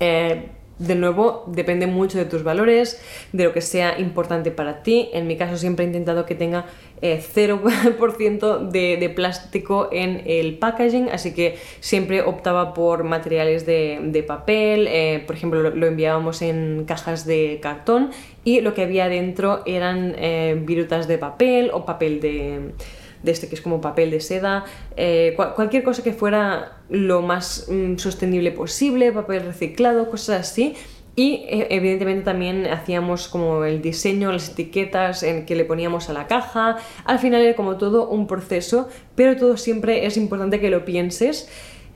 Eh, 0.00 0.50
de 0.78 0.94
nuevo, 0.94 1.44
depende 1.48 1.86
mucho 1.86 2.18
de 2.18 2.24
tus 2.24 2.42
valores, 2.44 3.00
de 3.32 3.44
lo 3.44 3.52
que 3.52 3.60
sea 3.60 3.98
importante 3.98 4.50
para 4.50 4.82
ti. 4.82 5.08
En 5.12 5.26
mi 5.26 5.36
caso 5.36 5.56
siempre 5.56 5.84
he 5.84 5.88
intentado 5.88 6.24
que 6.24 6.34
tenga 6.34 6.66
0% 7.02 8.70
eh, 8.74 8.96
de, 9.00 9.08
plástico 9.10 9.88
en 9.92 10.22
el 10.26 10.58
packaging, 10.58 11.08
así 11.10 11.34
que 11.34 11.58
siempre 11.80 12.22
optaba 12.22 12.74
por 12.74 13.04
materiales 13.04 13.66
de, 13.66 14.24
papel, 14.26 14.86
eh, 14.88 15.22
por 15.26 15.36
ejemplo 15.36 15.70
lo, 15.70 15.86
enviábamos 15.86 16.42
en 16.42 16.84
cajas 16.86 17.24
de 17.24 17.58
cartón 17.62 18.10
y 18.44 18.60
lo 18.60 18.74
que 18.74 18.82
había 18.82 19.08
dentro 19.08 19.62
eran 19.66 20.14
eh, 20.18 20.60
virutas 20.60 21.08
de 21.08 21.18
papel 21.18 21.70
o 21.72 21.84
papel 21.84 22.20
de 22.20 22.72
de 23.22 23.32
este 23.32 23.48
que 23.48 23.54
es 23.54 23.60
como 23.60 23.80
papel 23.80 24.10
de 24.10 24.20
seda, 24.20 24.64
eh, 24.96 25.36
cualquier 25.54 25.82
cosa 25.82 26.02
que 26.02 26.12
fuera 26.12 26.78
lo 26.88 27.22
más 27.22 27.66
mm, 27.68 27.96
sostenible 27.96 28.52
posible, 28.52 29.12
papel 29.12 29.44
reciclado, 29.44 30.10
cosas 30.10 30.40
así. 30.40 30.74
Y 31.18 31.46
eh, 31.48 31.66
evidentemente 31.70 32.22
también 32.22 32.66
hacíamos 32.66 33.26
como 33.26 33.64
el 33.64 33.82
diseño, 33.82 34.30
las 34.30 34.50
etiquetas 34.50 35.24
en 35.24 35.46
que 35.46 35.56
le 35.56 35.64
poníamos 35.64 36.08
a 36.08 36.12
la 36.12 36.28
caja. 36.28 36.76
Al 37.04 37.18
final 37.18 37.42
era 37.42 37.56
como 37.56 37.76
todo 37.76 38.08
un 38.08 38.28
proceso, 38.28 38.88
pero 39.16 39.36
todo 39.36 39.56
siempre 39.56 40.06
es 40.06 40.16
importante 40.16 40.60
que 40.60 40.70
lo 40.70 40.84
pienses 40.84 41.48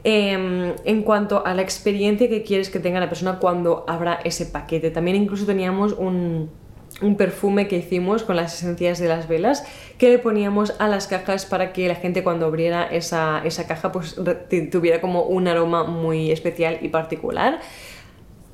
em, 0.03 0.73
en 0.85 1.03
cuanto 1.03 1.47
a 1.47 1.55
la 1.55 1.63
experiencia 1.63 2.29
que 2.29 2.43
quieres 2.43 2.69
que 2.69 2.81
tenga 2.81 2.99
la 2.99 3.09
persona 3.09 3.39
cuando 3.39 3.85
abra 3.87 4.19
ese 4.25 4.45
paquete. 4.45 4.91
También 4.91 5.17
incluso 5.17 5.47
teníamos 5.47 5.93
un, 5.93 6.51
un 7.03 7.17
perfume 7.17 7.69
que 7.69 7.77
hicimos 7.77 8.23
con 8.23 8.37
las 8.37 8.55
esencias 8.55 8.99
de 8.99 9.09
las 9.09 9.29
velas 9.29 9.65
que 9.99 10.09
le 10.09 10.19
poníamos 10.19 10.75
a 10.79 10.89
las 10.89 11.07
cajas 11.07 11.47
para 11.47 11.73
que 11.73 11.89
la 11.89 11.95
gente 11.95 12.23
cuando 12.23 12.47
abriera 12.47 12.87
esa, 12.87 13.43
esa 13.45 13.67
caja 13.67 13.93
pues 13.93 14.17
tuviera 14.71 15.01
como 15.01 15.25
un 15.25 15.49
aroma 15.49 15.85
muy 15.85 16.31
especial 16.31 16.79
y 16.81 16.89
particular. 16.89 17.61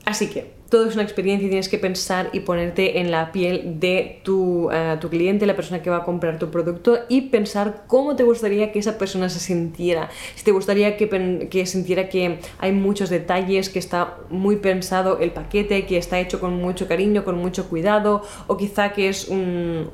Así 0.04 0.28
que 0.28 0.57
todo 0.68 0.86
es 0.86 0.94
una 0.94 1.02
experiencia 1.02 1.46
y 1.46 1.48
tienes 1.48 1.68
que 1.68 1.78
pensar 1.78 2.28
y 2.32 2.40
ponerte 2.40 3.00
en 3.00 3.10
la 3.10 3.32
piel 3.32 3.80
de 3.80 4.20
tu, 4.22 4.70
eh, 4.70 4.98
tu, 5.00 5.08
cliente, 5.08 5.46
la 5.46 5.56
persona 5.56 5.82
que 5.82 5.88
va 5.88 5.98
a 5.98 6.04
comprar 6.04 6.38
tu 6.38 6.50
producto 6.50 6.98
y 7.08 7.22
pensar 7.22 7.84
cómo 7.86 8.16
te 8.16 8.22
gustaría 8.22 8.70
que 8.70 8.78
esa 8.78 8.98
persona 8.98 9.28
se 9.28 9.40
sintiera. 9.40 10.10
Si 10.34 10.44
te 10.44 10.52
gustaría 10.52 10.96
que, 10.96 11.48
que 11.50 11.66
sintiera 11.66 12.08
que 12.08 12.38
hay 12.58 12.72
muchos 12.72 13.08
detalles, 13.08 13.70
que 13.70 13.78
está 13.78 14.18
muy 14.28 14.56
pensado 14.56 15.18
el 15.18 15.30
paquete, 15.30 15.86
que 15.86 15.96
está 15.96 16.20
hecho 16.20 16.38
con 16.40 16.56
mucho 16.56 16.86
cariño, 16.86 17.24
con 17.24 17.38
mucho 17.38 17.68
cuidado, 17.68 18.22
o 18.46 18.56
quizá 18.56 18.92
que 18.92 19.08
es 19.08 19.28
un 19.28 19.90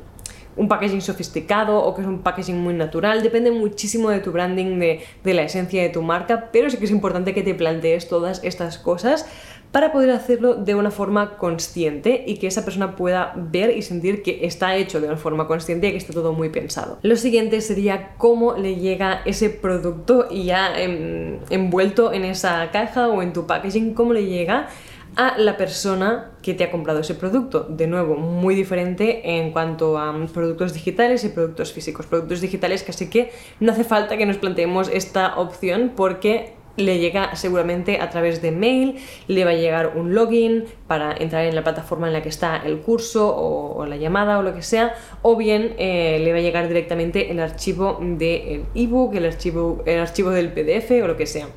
un 0.56 0.68
packaging 0.68 1.02
sofisticado 1.02 1.78
o 1.78 1.94
que 1.94 2.02
es 2.02 2.06
un 2.06 2.20
packaging 2.20 2.58
muy 2.60 2.74
natural, 2.74 3.22
depende 3.22 3.50
muchísimo 3.50 4.10
de 4.10 4.20
tu 4.20 4.30
branding, 4.30 4.78
de, 4.78 5.00
de, 5.22 5.34
la 5.34 5.42
esencia 5.42 5.82
de 5.82 5.88
tu 5.88 6.02
marca, 6.02 6.50
pero 6.52 6.70
sí 6.70 6.76
que 6.76 6.84
es 6.84 6.90
importante 6.90 7.34
que 7.34 7.42
te 7.42 7.54
plantees 7.54 8.08
todas 8.08 8.42
estas 8.44 8.78
cosas 8.78 9.26
para 9.74 9.90
poder 9.90 10.12
hacerlo 10.12 10.54
de 10.54 10.76
una 10.76 10.92
forma 10.92 11.36
consciente 11.36 12.22
y 12.28 12.36
que 12.36 12.46
esa 12.46 12.64
persona 12.64 12.94
pueda 12.94 13.32
ver 13.34 13.76
y 13.76 13.82
sentir 13.82 14.22
que 14.22 14.46
está 14.46 14.76
hecho 14.76 15.00
de 15.00 15.08
una 15.08 15.16
forma 15.16 15.48
consciente 15.48 15.88
y 15.88 15.90
que 15.90 15.96
está 15.96 16.12
todo 16.12 16.32
muy 16.32 16.48
pensado. 16.48 17.00
Lo 17.02 17.16
siguiente 17.16 17.60
sería 17.60 18.14
cómo 18.16 18.54
le 18.54 18.76
llega 18.76 19.22
ese 19.24 19.50
producto 19.50 20.28
y 20.30 20.44
ya 20.44 20.72
envuelto 20.78 22.12
en 22.12 22.24
esa 22.24 22.70
caja 22.70 23.08
o 23.08 23.20
en 23.20 23.32
tu 23.32 23.48
packaging, 23.48 23.94
cómo 23.94 24.12
le 24.12 24.26
llega 24.26 24.68
a 25.16 25.36
la 25.38 25.56
persona 25.56 26.30
que 26.40 26.54
te 26.54 26.62
ha 26.62 26.70
comprado 26.70 27.00
ese 27.00 27.16
producto. 27.16 27.66
De 27.68 27.88
nuevo, 27.88 28.14
muy 28.14 28.54
diferente 28.54 29.38
en 29.38 29.50
cuanto 29.50 29.98
a 29.98 30.14
productos 30.32 30.72
digitales 30.72 31.24
y 31.24 31.30
productos 31.30 31.72
físicos. 31.72 32.06
Productos 32.06 32.40
digitales 32.40 32.84
casi 32.84 33.10
que 33.10 33.32
no 33.58 33.72
hace 33.72 33.82
falta 33.82 34.16
que 34.16 34.24
nos 34.24 34.36
planteemos 34.36 34.88
esta 34.88 35.36
opción 35.36 35.94
porque 35.96 36.54
le 36.76 36.98
llega 36.98 37.34
seguramente 37.36 38.00
a 38.00 38.10
través 38.10 38.42
de 38.42 38.50
mail, 38.50 38.98
le 39.28 39.44
va 39.44 39.52
a 39.52 39.54
llegar 39.54 39.92
un 39.96 40.14
login 40.14 40.64
para 40.86 41.14
entrar 41.16 41.44
en 41.44 41.54
la 41.54 41.62
plataforma 41.62 42.06
en 42.06 42.12
la 42.12 42.22
que 42.22 42.28
está 42.28 42.56
el 42.56 42.80
curso 42.80 43.34
o, 43.34 43.86
la 43.86 43.96
llamada 43.96 44.38
o 44.38 44.42
lo 44.42 44.54
que 44.54 44.62
sea, 44.62 44.94
o 45.22 45.36
bien 45.36 45.74
eh, 45.78 46.18
le 46.22 46.32
va 46.32 46.38
a 46.38 46.40
llegar 46.40 46.68
directamente 46.68 47.30
el 47.30 47.40
archivo 47.40 47.98
del 48.00 48.64
ebook, 48.74 49.14
el 49.14 49.26
archivo, 49.26 49.82
el 49.86 50.00
archivo 50.00 50.30
del 50.30 50.52
PDF 50.52 50.90
o 51.02 51.06
lo 51.06 51.16
que 51.16 51.26
sea. 51.26 51.48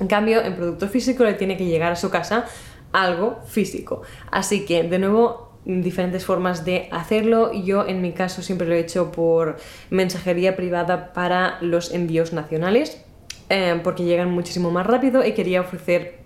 En 0.00 0.06
cambio, 0.06 0.42
en 0.42 0.54
producto 0.54 0.88
físico 0.88 1.24
le 1.24 1.34
tiene 1.34 1.56
que 1.56 1.66
llegar 1.66 1.92
a 1.92 1.96
su 1.96 2.10
casa 2.10 2.46
algo 2.92 3.38
físico. 3.46 4.02
Así 4.30 4.64
que, 4.64 4.82
de 4.82 4.98
nuevo, 4.98 5.52
diferentes 5.64 6.24
formas 6.24 6.64
de 6.64 6.88
hacerlo. 6.90 7.52
Yo 7.52 7.86
en 7.86 8.02
mi 8.02 8.12
caso 8.12 8.42
siempre 8.42 8.66
lo 8.66 8.74
he 8.74 8.80
hecho 8.80 9.12
por 9.12 9.56
mensajería 9.90 10.56
privada 10.56 11.12
para 11.12 11.58
los 11.60 11.92
envíos 11.92 12.32
nacionales 12.32 13.04
eh, 13.48 13.80
porque 13.82 14.04
llegan 14.04 14.30
muchísimo 14.30 14.70
más 14.70 14.86
rápido 14.86 15.24
y 15.24 15.32
quería 15.32 15.60
ofrecer 15.60 16.22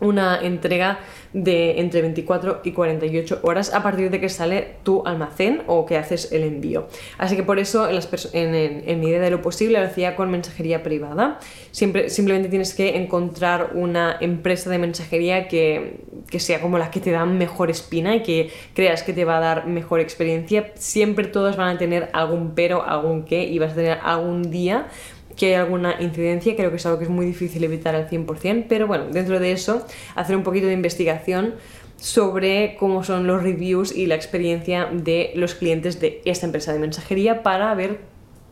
una 0.00 0.38
entrega 0.40 0.98
de 1.32 1.80
entre 1.80 2.02
24 2.02 2.60
y 2.64 2.72
48 2.72 3.40
horas 3.42 3.72
a 3.72 3.82
partir 3.82 4.10
de 4.10 4.20
que 4.20 4.28
sale 4.28 4.76
tu 4.82 5.02
almacén 5.06 5.62
o 5.66 5.86
que 5.86 5.96
haces 5.96 6.32
el 6.32 6.42
envío. 6.42 6.88
Así 7.18 7.36
que 7.36 7.42
por 7.42 7.58
eso 7.58 7.88
en, 7.88 9.00
mi 9.00 9.08
idea 9.08 9.20
de 9.20 9.30
lo 9.30 9.42
posible 9.42 9.78
lo 9.78 9.86
hacía 9.86 10.16
con 10.16 10.30
mensajería 10.30 10.82
privada. 10.82 11.38
Siempre, 11.72 12.10
simplemente 12.10 12.48
tienes 12.48 12.74
que 12.74 12.96
encontrar 12.96 13.70
una 13.74 14.16
empresa 14.20 14.70
de 14.70 14.78
mensajería 14.78 15.48
que, 15.48 16.00
que 16.28 16.40
sea 16.40 16.60
como 16.60 16.78
la 16.78 16.90
que 16.90 17.00
te 17.00 17.10
da 17.10 17.24
mejor 17.24 17.70
espina 17.70 18.16
y 18.16 18.22
que 18.22 18.50
creas 18.74 19.02
que 19.02 19.12
te 19.12 19.24
va 19.24 19.38
a 19.38 19.40
dar 19.40 19.66
mejor 19.66 20.00
experiencia. 20.00 20.72
Siempre 20.74 21.26
todas 21.26 21.56
van 21.56 21.76
a 21.76 21.78
tener 21.78 22.10
algún 22.12 22.54
pero, 22.54 22.82
algún 22.82 23.24
qué 23.24 23.44
y 23.44 23.58
vas 23.58 23.72
a 23.72 23.74
tener 23.74 23.98
algún 24.02 24.50
día 24.50 24.88
que 25.36 25.46
hay 25.46 25.54
alguna 25.54 26.00
incidencia, 26.00 26.56
creo 26.56 26.70
que 26.70 26.76
es 26.76 26.86
algo 26.86 26.98
que 26.98 27.04
es 27.04 27.10
muy 27.10 27.26
difícil 27.26 27.62
evitar 27.64 27.94
al 27.94 28.08
100%, 28.08 28.66
pero 28.68 28.86
bueno, 28.86 29.06
dentro 29.10 29.38
de 29.38 29.52
eso, 29.52 29.86
hacer 30.14 30.36
un 30.36 30.42
poquito 30.42 30.66
de 30.66 30.72
investigación 30.72 31.54
sobre 31.98 32.76
cómo 32.78 33.04
son 33.04 33.26
los 33.26 33.42
reviews 33.42 33.94
y 33.94 34.06
la 34.06 34.14
experiencia 34.14 34.88
de 34.92 35.32
los 35.34 35.54
clientes 35.54 36.00
de 36.00 36.20
esta 36.24 36.46
empresa 36.46 36.72
de 36.72 36.78
mensajería 36.78 37.42
para 37.42 37.74
ver 37.74 38.00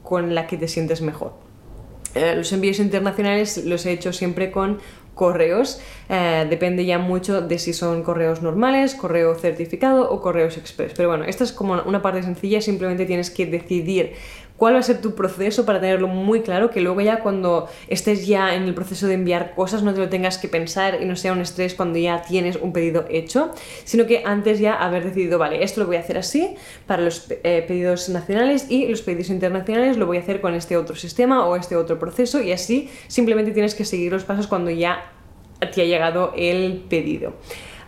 con 0.03 0.35
la 0.35 0.47
que 0.47 0.57
te 0.57 0.69
sientes 0.69 1.03
mejor. 1.03 1.33
Eh, 2.15 2.35
los 2.37 2.53
envíos 2.53 2.79
internacionales 2.79 3.65
los 3.65 3.85
he 3.87 3.93
hecho 3.93 4.13
siempre 4.13 4.51
con 4.51 4.79
correos. 5.15 5.81
Eh, 6.09 6.47
depende 6.49 6.85
ya 6.85 6.99
mucho 6.99 7.41
de 7.41 7.59
si 7.59 7.73
son 7.73 8.03
correos 8.03 8.43
normales, 8.43 8.95
correo 8.95 9.35
certificado 9.35 10.11
o 10.11 10.21
correos 10.21 10.57
express. 10.57 10.93
Pero 10.95 11.09
bueno, 11.09 11.25
esta 11.25 11.45
es 11.45 11.53
como 11.53 11.81
una 11.83 12.03
parte 12.03 12.23
sencilla, 12.23 12.61
simplemente 12.61 13.07
tienes 13.07 13.31
que 13.31 13.47
decidir 13.47 14.13
cuál 14.57 14.75
va 14.75 14.79
a 14.79 14.83
ser 14.83 15.01
tu 15.01 15.15
proceso 15.15 15.67
para 15.67 15.81
tenerlo 15.81 16.09
muy 16.09 16.43
claro, 16.43 16.71
que 16.71 16.81
luego 16.81 17.01
ya 17.01 17.21
cuando 17.21 17.69
estés 17.89 18.27
ya 18.27 18.55
en 18.55 18.65
el 18.65 18.75
proceso 18.75 19.07
de 19.07 19.15
enviar 19.15 19.55
cosas 19.55 19.83
no 19.83 19.93
te 19.95 20.01
lo 20.01 20.09
tengas 20.09 20.39
que 20.39 20.49
pensar 20.49 20.99
y 21.03 21.05
no 21.05 21.17
sea 21.17 21.33
un 21.33 21.41
estrés 21.41 21.75
cuando 21.75 21.99
ya 21.99 22.23
tienes 22.23 22.57
un 22.57 22.73
pedido 22.73 23.05
hecho, 23.11 23.53
sino 23.85 24.07
que 24.07 24.23
antes 24.25 24.61
ya 24.61 24.75
haber 24.75 25.05
decidido, 25.05 25.39
vale, 25.39 25.65
esto 25.65 25.81
lo 25.81 25.87
voy 25.87 25.97
a 25.97 26.01
hacer 26.01 26.19
así 26.19 26.55
para 26.87 27.03
los 27.03 27.27
eh, 27.31 27.65
pedidos 27.67 28.09
nacionales 28.09 28.71
y 28.71 28.87
los 28.87 29.03
pedidos 29.03 29.31
internacionales 29.31 29.97
lo 29.97 30.07
voy 30.07 30.19
a 30.19 30.21
hacer 30.21 30.41
con 30.41 30.55
este 30.55 30.77
otro 30.77 30.95
sistema 30.95 31.47
o 31.47 31.57
este 31.57 31.77
otro 31.77 31.99
proceso 31.99 32.41
y 32.41 32.53
así 32.53 32.91
simplemente 33.09 33.51
tienes 33.51 33.75
que 33.75 33.85
seguir 33.85 34.13
los 34.13 34.25
pasos 34.25 34.47
cuando 34.47 34.71
ya 34.71 35.11
te 35.59 35.83
ha 35.83 35.85
llegado 35.85 36.33
el 36.37 36.85
pedido. 36.89 37.35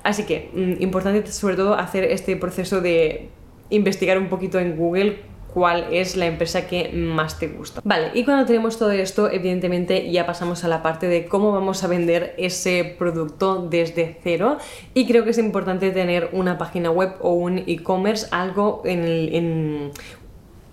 Así 0.02 0.25
que, 0.25 0.50
mm, 0.52 0.82
importante 0.82 1.30
sobre 1.32 1.56
todo 1.56 1.75
hacer 1.75 2.04
este 2.04 2.37
proceso 2.37 2.80
de 2.80 3.28
investigar 3.70 4.18
un 4.18 4.28
poquito 4.28 4.58
en 4.58 4.76
Google 4.76 5.18
cuál 5.56 5.86
es 5.90 6.18
la 6.18 6.26
empresa 6.26 6.66
que 6.66 6.90
más 6.92 7.38
te 7.38 7.48
gusta. 7.48 7.80
Vale, 7.82 8.10
y 8.12 8.26
cuando 8.26 8.44
tenemos 8.44 8.78
todo 8.78 8.90
esto, 8.90 9.30
evidentemente 9.30 10.12
ya 10.12 10.26
pasamos 10.26 10.64
a 10.64 10.68
la 10.68 10.82
parte 10.82 11.08
de 11.08 11.25
cómo 11.25 11.50
vamos 11.50 11.82
a 11.82 11.86
vender 11.86 12.34
ese 12.36 12.94
producto 12.98 13.66
desde 13.66 14.18
cero 14.22 14.58
y 14.92 15.06
creo 15.06 15.25
que 15.25 15.30
es 15.30 15.38
importante 15.38 15.92
tener 15.92 16.28
una 16.34 16.58
página 16.58 16.90
web 16.90 17.14
o 17.22 17.32
un 17.32 17.56
e-commerce, 17.56 18.26
algo 18.32 18.82
en, 18.84 19.02
en 19.34 19.92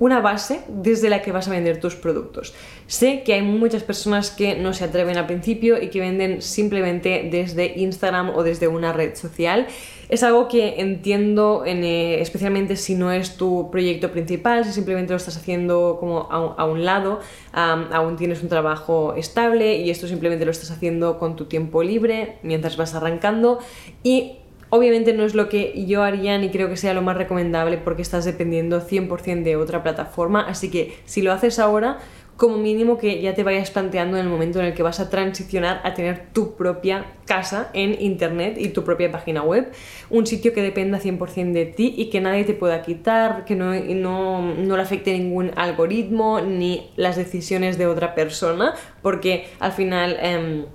una 0.03 0.19
base 0.19 0.59
desde 0.67 1.09
la 1.09 1.21
que 1.21 1.31
vas 1.31 1.47
a 1.47 1.51
vender 1.51 1.79
tus 1.79 1.95
productos. 1.95 2.53
Sé 2.87 3.23
que 3.23 3.35
hay 3.35 3.41
muchas 3.41 3.83
personas 3.83 4.31
que 4.31 4.57
no 4.57 4.73
se 4.73 4.83
atreven 4.83 5.15
al 5.15 5.27
principio 5.27 5.81
y 5.81 5.87
que 5.87 6.01
venden 6.01 6.41
simplemente 6.41 7.29
desde 7.31 7.79
Instagram 7.79 8.31
o 8.35 8.43
desde 8.43 8.67
una 8.67 8.91
red 8.91 9.15
social. 9.15 9.65
Es 10.09 10.21
algo 10.23 10.49
que 10.49 10.81
entiendo, 10.81 11.63
eh, 11.65 12.19
especialmente 12.19 12.75
si 12.75 12.95
no 12.95 13.13
es 13.13 13.37
tu 13.37 13.71
proyecto 13.71 14.11
principal, 14.11 14.65
si 14.65 14.73
simplemente 14.73 15.13
lo 15.13 15.17
estás 15.17 15.37
haciendo 15.37 15.95
como 16.01 16.27
a, 16.29 16.65
un 16.65 16.83
lado, 16.83 17.21
aún 17.53 18.17
tienes 18.17 18.43
un 18.43 18.49
trabajo 18.49 19.13
estable 19.15 19.77
y 19.77 19.89
esto 19.89 20.09
simplemente 20.09 20.43
lo 20.43 20.51
estás 20.51 20.69
haciendo 20.69 21.17
con 21.17 21.37
tu 21.37 21.45
tiempo 21.45 21.81
libre 21.81 22.39
mientras 22.43 22.75
vas 22.75 22.93
arrancando 22.93 23.59
y 24.03 24.39
Obviamente 24.75 25.13
no 25.13 25.23
es 25.23 25.35
lo 25.35 25.49
que 25.49 25.85
yo 25.85 26.01
haría 26.01 26.35
ni 26.39 26.49
creo 26.49 26.67
que 26.67 26.77
sea 26.77 26.95
lo 26.95 27.03
más 27.03 27.15
recomendable 27.15 27.77
porque 27.77 28.01
estás 28.01 28.25
dependiendo 28.25 28.81
100% 28.81 29.43
de 29.43 29.55
otra 29.55 29.83
plataforma, 29.83 30.41
así 30.41 30.71
que 30.71 30.97
si 31.05 31.21
lo 31.21 31.31
haces 31.31 31.59
ahora, 31.59 31.99
como 32.37 32.57
mínimo 32.57 32.97
que 32.97 33.21
ya 33.21 33.35
te 33.35 33.43
vayas 33.43 33.69
planteando 33.69 34.17
en 34.17 34.23
el 34.23 34.31
momento 34.31 34.59
en 34.59 34.65
el 34.65 34.73
que 34.73 34.81
vas 34.81 34.99
a 34.99 35.11
transicionar 35.11 35.79
a 35.83 35.93
tener 35.93 36.29
tu 36.33 36.55
propia 36.55 37.05
casa 37.27 37.69
en 37.73 38.01
internet 38.01 38.55
y 38.57 38.69
tu 38.69 38.83
propia 38.83 39.11
página 39.11 39.43
web, 39.43 39.71
un 40.09 40.25
sitio 40.25 40.53
que 40.53 40.63
dependa 40.63 40.99
100% 40.99 41.51
de 41.51 41.67
ti 41.67 41.93
y 41.95 42.09
que 42.09 42.19
nadie 42.19 42.43
te 42.43 42.55
pueda 42.55 42.81
quitar, 42.81 43.45
que 43.45 43.55
no, 43.55 43.75
no, 43.75 44.55
no 44.55 44.75
le 44.75 44.81
afecte 44.81 45.13
ningún 45.13 45.51
algoritmo 45.55 46.41
ni 46.41 46.89
las 46.95 47.15
decisiones 47.15 47.77
de 47.77 47.85
otra 47.85 48.15
persona, 48.15 48.73
porque 49.03 49.45
al 49.59 49.71
final... 49.71 50.17
Em, 50.19 50.65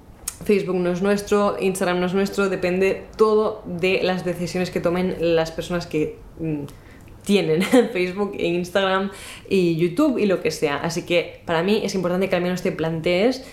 Facebook 0.44 0.76
no 0.76 0.90
es 0.90 1.02
nuestro, 1.02 1.56
Instagram 1.60 2.00
no 2.00 2.06
es 2.06 2.14
nuestro, 2.14 2.48
depende 2.48 3.04
todo 3.16 3.62
de 3.66 4.00
las 4.02 4.24
decisiones 4.24 4.70
que 4.70 4.80
tomen 4.80 5.16
las 5.18 5.50
personas 5.50 5.86
que 5.86 6.16
mm, 6.38 6.64
tienen 7.24 7.62
Facebook 7.92 8.32
e 8.38 8.46
Instagram 8.46 9.10
y 9.48 9.76
YouTube 9.76 10.18
y 10.18 10.26
lo 10.26 10.40
que 10.40 10.50
sea. 10.50 10.76
Así 10.76 11.04
que 11.04 11.42
para 11.44 11.62
mí 11.62 11.80
es 11.82 11.94
importante 11.94 12.28
que 12.28 12.36
al 12.36 12.42
menos 12.42 12.62
te 12.62 12.72
plantees 12.72 13.44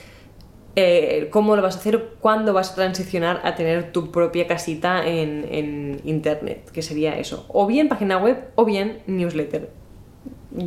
eh, 0.77 1.29
cómo 1.31 1.55
lo 1.55 1.61
vas 1.61 1.75
a 1.75 1.79
hacer, 1.79 2.15
cuándo 2.19 2.53
vas 2.53 2.71
a 2.71 2.75
transicionar 2.75 3.41
a 3.43 3.55
tener 3.55 3.91
tu 3.91 4.11
propia 4.11 4.45
casita 4.45 5.07
en, 5.07 5.47
en 5.49 6.01
Internet, 6.03 6.69
que 6.71 6.81
sería 6.81 7.17
eso. 7.17 7.45
O 7.49 7.65
bien 7.65 7.89
página 7.89 8.17
web 8.17 8.45
o 8.55 8.65
bien 8.65 8.99
newsletter. 9.07 9.69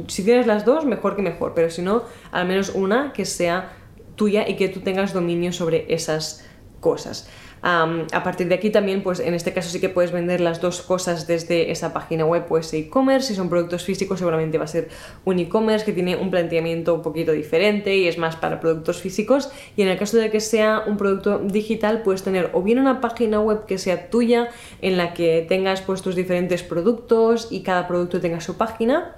Si 0.09 0.25
tienes 0.25 0.47
las 0.47 0.65
dos, 0.65 0.85
mejor 0.85 1.17
que 1.17 1.23
mejor, 1.23 1.53
pero 1.55 1.71
si 1.71 1.83
no, 1.83 2.03
al 2.31 2.47
menos 2.47 2.71
una 2.71 3.13
que 3.13 3.25
sea 3.25 3.73
tuya 4.19 4.47
y 4.47 4.57
que 4.57 4.69
tú 4.69 4.81
tengas 4.81 5.15
dominio 5.15 5.55
sobre 5.55 5.87
esas 5.89 6.45
cosas. 6.81 7.31
a 7.61 8.23
partir 8.23 8.47
de 8.47 8.55
aquí 8.55 8.71
también, 8.71 9.03
pues 9.03 9.19
en 9.19 9.35
este 9.35 9.53
caso 9.53 9.69
sí 9.69 9.81
que 9.81 9.89
puedes 9.89 10.13
vender 10.13 10.41
las 10.41 10.61
dos 10.61 10.81
cosas 10.81 11.27
desde 11.27 11.73
esa 11.73 11.93
página 11.93 12.25
web 12.25 12.45
o 12.49 12.59
ese 12.59 12.79
e-commerce. 12.79 13.29
Si 13.29 13.35
son 13.35 13.49
productos 13.49 13.83
físicos, 13.83 14.21
seguramente 14.21 14.59
va 14.59 14.65
a 14.65 14.69
ser 14.69 14.89
un 15.25 15.41
e-commerce 15.41 15.85
que 15.85 15.93
tiene 15.93 16.15
un 16.15 16.31
planteamiento 16.31 16.95
un 16.95 17.03
poquito 17.03 17.33
diferente 17.33 17.97
y 17.97 18.07
es 18.07 18.17
más 18.17 18.37
para 18.37 18.61
productos 18.61 19.01
físicos. 19.01 19.51
Y 19.77 19.83
en 19.83 19.89
el 19.89 19.99
caso 19.99 20.19
de 20.19 20.31
que 20.31 20.39
sea 20.39 20.85
un 20.87 20.97
producto 20.99 21.41
digital, 21.41 22.03
puedes 22.03 22.23
tener 22.23 22.51
o 22.53 22.63
bien 22.63 22.79
una 22.79 23.01
página 23.01 23.41
web 23.41 23.67
que 23.67 23.79
sea 23.79 24.09
tuya, 24.09 24.51
en 24.81 24.97
la 24.97 25.13
que 25.15 25.45
tengas 25.49 25.81
pues 25.83 26.03
tus 26.03 26.15
diferentes 26.15 26.63
productos 26.63 27.49
y 27.51 27.63
cada 27.63 27.89
producto 27.89 28.21
tenga 28.21 28.41
su 28.41 28.57
página. 28.57 29.17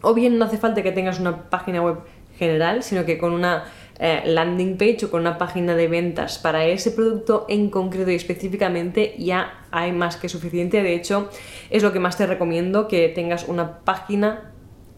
O 0.00 0.14
bien 0.14 0.36
no 0.38 0.46
hace 0.46 0.58
falta 0.58 0.82
que 0.82 0.90
tengas 0.90 1.20
una 1.20 1.48
página 1.48 1.80
web 1.80 1.98
general, 2.38 2.82
sino 2.82 3.04
que 3.04 3.18
con 3.18 3.32
una 3.32 3.64
eh, 4.00 4.22
landing 4.26 4.76
page 4.76 5.06
o 5.06 5.10
con 5.10 5.22
una 5.22 5.38
página 5.38 5.74
de 5.74 5.88
ventas 5.88 6.38
para 6.38 6.64
ese 6.66 6.92
producto 6.92 7.46
en 7.48 7.68
concreto 7.68 8.10
y 8.10 8.14
específicamente 8.14 9.14
ya 9.18 9.64
hay 9.70 9.92
más 9.92 10.16
que 10.16 10.28
suficiente. 10.28 10.82
De 10.82 10.94
hecho, 10.94 11.28
es 11.70 11.82
lo 11.82 11.92
que 11.92 11.98
más 11.98 12.16
te 12.16 12.26
recomiendo 12.26 12.86
que 12.86 13.08
tengas 13.08 13.48
una 13.48 13.80
página 13.80 14.52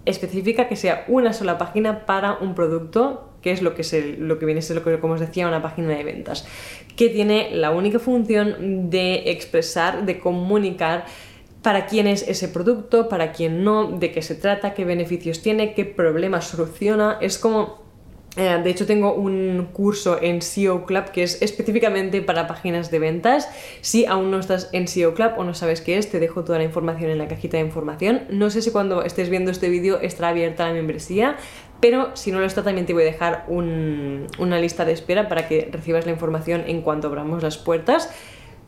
específica 0.05 0.69
que 0.69 0.77
sea 0.77 1.05
una 1.09 1.33
sola 1.33 1.59
página 1.59 2.05
para 2.07 2.35
un 2.35 2.55
producto 2.55 3.27
que 3.43 3.53
es 3.53 3.63
lo 3.63 3.75
que, 3.75 3.85
se, 3.85 4.17
lo 4.19 4.39
que 4.39 4.45
viene 4.45 4.59
a 4.59 4.63
ser, 4.63 4.77
lo 4.77 4.85
que, 4.85 4.99
como 4.99 5.15
os 5.15 5.21
decía, 5.21 5.49
una 5.49 5.63
página 5.63 5.89
de 5.97 6.05
ventas, 6.05 6.47
que 6.95 7.09
tiene 7.09 7.51
la 7.55 7.71
única 7.71 7.99
función 7.99 8.91
de 8.91 9.31
expresar, 9.31 10.05
de 10.05 10.19
comunicar 10.19 11.07
para 11.63 11.87
quién 11.87 12.07
es 12.07 12.27
ese 12.27 12.49
producto, 12.49 13.09
para 13.09 13.33
quién 13.33 13.65
no, 13.65 13.99
de 13.99 14.13
qué 14.13 14.23
se 14.23 14.35
trata, 14.35 14.75
qué 14.75 14.85
beneficios 14.85 15.43
tiene, 15.43 15.75
qué 15.75 15.85
problemas 15.85 16.49
soluciona. 16.49 17.19
Es 17.21 17.39
como 17.39 17.90
eh, 18.37 18.61
de 18.63 18.71
hecho, 18.71 18.87
tengo 18.87 19.15
un 19.15 19.69
curso 19.73 20.21
en 20.23 20.41
SEO 20.41 20.87
Club 20.87 21.11
que 21.11 21.25
es 21.25 21.43
específicamente 21.43 22.23
para 22.23 22.47
páginas 22.47 22.91
de 22.91 23.01
ventas. 23.01 23.49
Si 23.81 24.07
aún 24.07 24.31
no 24.31 24.39
estás 24.39 24.69
en 24.73 24.87
SEO 24.87 25.15
Club 25.15 25.33
o 25.37 25.45
no 25.45 25.55
sabes 25.55 25.81
qué 25.81 25.99
es, 25.99 26.11
te 26.11 26.21
dejo 26.21 26.45
toda 26.45 26.59
la 26.59 26.65
información 26.65 27.11
en 27.11 27.19
la 27.19 27.27
cajita 27.27 27.57
de 27.57 27.65
información. 27.65 28.23
No 28.31 28.51
sé 28.51 28.63
si 28.63 28.71
cuando 28.71 29.03
estés 29.03 29.31
viendo 29.31 29.51
este 29.51 29.69
vídeo 29.69 30.01
estará 30.01 30.29
abierta 30.29 30.67
la 30.67 30.75
membresía, 30.75 31.37
pero 31.81 32.15
si 32.15 32.31
no 32.31 32.39
lo 32.39 32.47
está 32.47 32.63
también 32.63 32.87
te 32.87 32.93
voy 32.93 33.03
a 33.03 33.07
dejar 33.07 33.47
una 33.49 34.61
lista 34.61 34.85
de 34.85 34.93
espera 34.93 35.29
para 35.29 35.49
que 35.49 35.69
recibas 35.73 36.07
la 36.07 36.13
información 36.13 36.63
en 36.67 36.83
cuanto 36.83 37.09
abramos 37.09 37.43
las 37.43 37.59
puertas. 37.59 38.11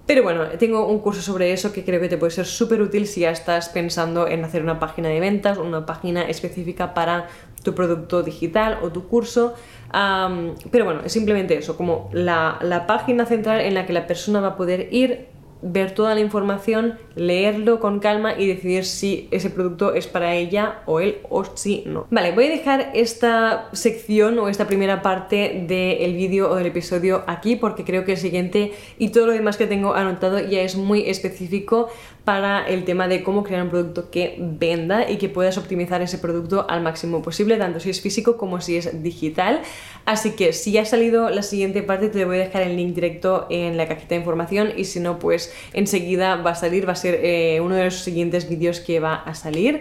Pero 0.07 0.25
bueno, 0.25 0.45
tengo 0.59 0.87
un 0.89 0.99
curso 0.99 1.23
sobre 1.23 1.53
eso 1.53 1.73
que 1.73 1.85
creo 1.85 2.01
que 2.01 2.09
te 2.09 2.19
puede 2.19 2.33
ser 2.33 2.47
súper 2.47 2.83
útil 2.83 3.07
si 3.07 3.21
ya 3.21 3.31
estás 3.31 3.69
pensando 3.69 4.27
en 4.27 4.45
hacer 4.45 4.63
una 4.63 4.81
página 4.81 5.09
de 5.09 5.21
ventas, 5.21 5.59
una 5.59 5.87
página 5.87 6.23
específica 6.23 6.93
para 6.93 7.29
tu 7.63 7.75
producto 7.75 8.23
digital 8.23 8.79
o 8.83 8.91
tu 8.91 9.07
curso. 9.07 9.55
pero 9.91 10.85
bueno, 10.85 11.03
es 11.05 11.13
simplemente 11.13 11.57
eso, 11.57 11.77
como 11.77 12.11
la, 12.13 12.59
la 12.63 12.87
página 12.87 13.27
central 13.27 13.61
en 13.61 13.75
la 13.75 13.87
que 13.87 13.93
la 13.93 14.07
persona 14.07 14.41
va 14.41 14.49
a 14.49 14.57
poder 14.57 14.89
ir 14.91 15.29
ver 15.63 15.95
toda 15.95 16.15
la 16.15 16.21
información, 16.21 16.99
leerlo 17.15 17.81
con 17.81 18.01
calma 18.01 18.35
y 18.39 18.47
decidir 18.47 18.85
si 18.85 19.29
ese 19.31 19.49
producto 19.49 19.95
es 19.95 20.07
para 20.07 20.35
ella 20.35 20.83
o 20.87 21.01
él 21.01 21.19
o 21.31 21.45
si 21.45 21.85
no. 21.87 22.07
Vale, 22.11 22.33
voy 22.33 22.47
a 22.47 22.51
dejar 22.51 22.91
esta 22.95 23.69
sección 23.73 24.39
o 24.39 24.49
esta 24.49 24.67
primera 24.67 25.03
parte 25.03 25.65
del 25.67 26.15
vídeo 26.15 26.51
o 26.51 26.57
del 26.57 26.67
episodio 26.67 27.23
aquí 27.27 27.57
porque 27.57 27.85
creo 27.85 28.05
que 28.05 28.13
el 28.13 28.19
siguiente 28.19 28.73
y 28.99 29.11
todo 29.11 29.27
lo 29.27 29.33
demás 29.33 29.57
que 29.57 29.67
tengo 29.67 29.95
anotado 29.95 30.41
ya 30.41 30.63
es 30.63 30.77
muy 30.77 31.09
específico 31.09 31.89
para 32.25 32.65
el 32.67 32.85
tema 32.85 33.09
de 33.09 33.23
cómo 33.23 33.43
crear 33.43 33.63
un 33.63 33.71
producto 33.71 34.11
que 34.11 34.37
venda 34.39 35.11
y 35.11 35.17
que 35.17 35.29
puedas 35.29 35.59
optimizar 35.59 36.03
ese 36.03 36.19
producto 36.19 36.67
al 36.69 36.81
máximo 36.81 37.21
posible, 37.21 37.57
tanto 37.57 37.81
si 37.81 37.91
es 37.91 38.01
físico 38.01 38.37
como 38.37 38.61
si 38.61 38.77
es 38.77 39.03
digital. 39.03 39.63
Así 40.05 40.33
que 40.33 40.53
si 40.53 40.77
ha 40.79 40.85
salido 40.85 41.31
la 41.31 41.43
siguiente 41.43 41.83
parte 41.83 42.09
te 42.09 42.25
voy 42.25 42.37
a 42.37 42.41
dejar 42.41 42.63
el 42.63 42.77
link 42.77 42.95
directo 42.95 43.47
en 43.51 43.77
la 43.77 43.89
cajita 43.89 44.11
de 44.11 44.17
información 44.17 44.73
y 44.77 44.85
si 44.85 45.01
no 45.01 45.19
pues 45.19 45.52
enseguida 45.73 46.37
va 46.37 46.51
a 46.51 46.55
salir, 46.55 46.87
va 46.87 46.93
a 46.93 46.97
ser 46.97 47.21
eh, 47.23 47.61
uno 47.61 47.75
de 47.75 47.85
los 47.85 47.97
siguientes 47.97 48.49
vídeos 48.49 48.81
que 48.81 49.01
va 49.01 49.15
a 49.15 49.35
salir. 49.35 49.81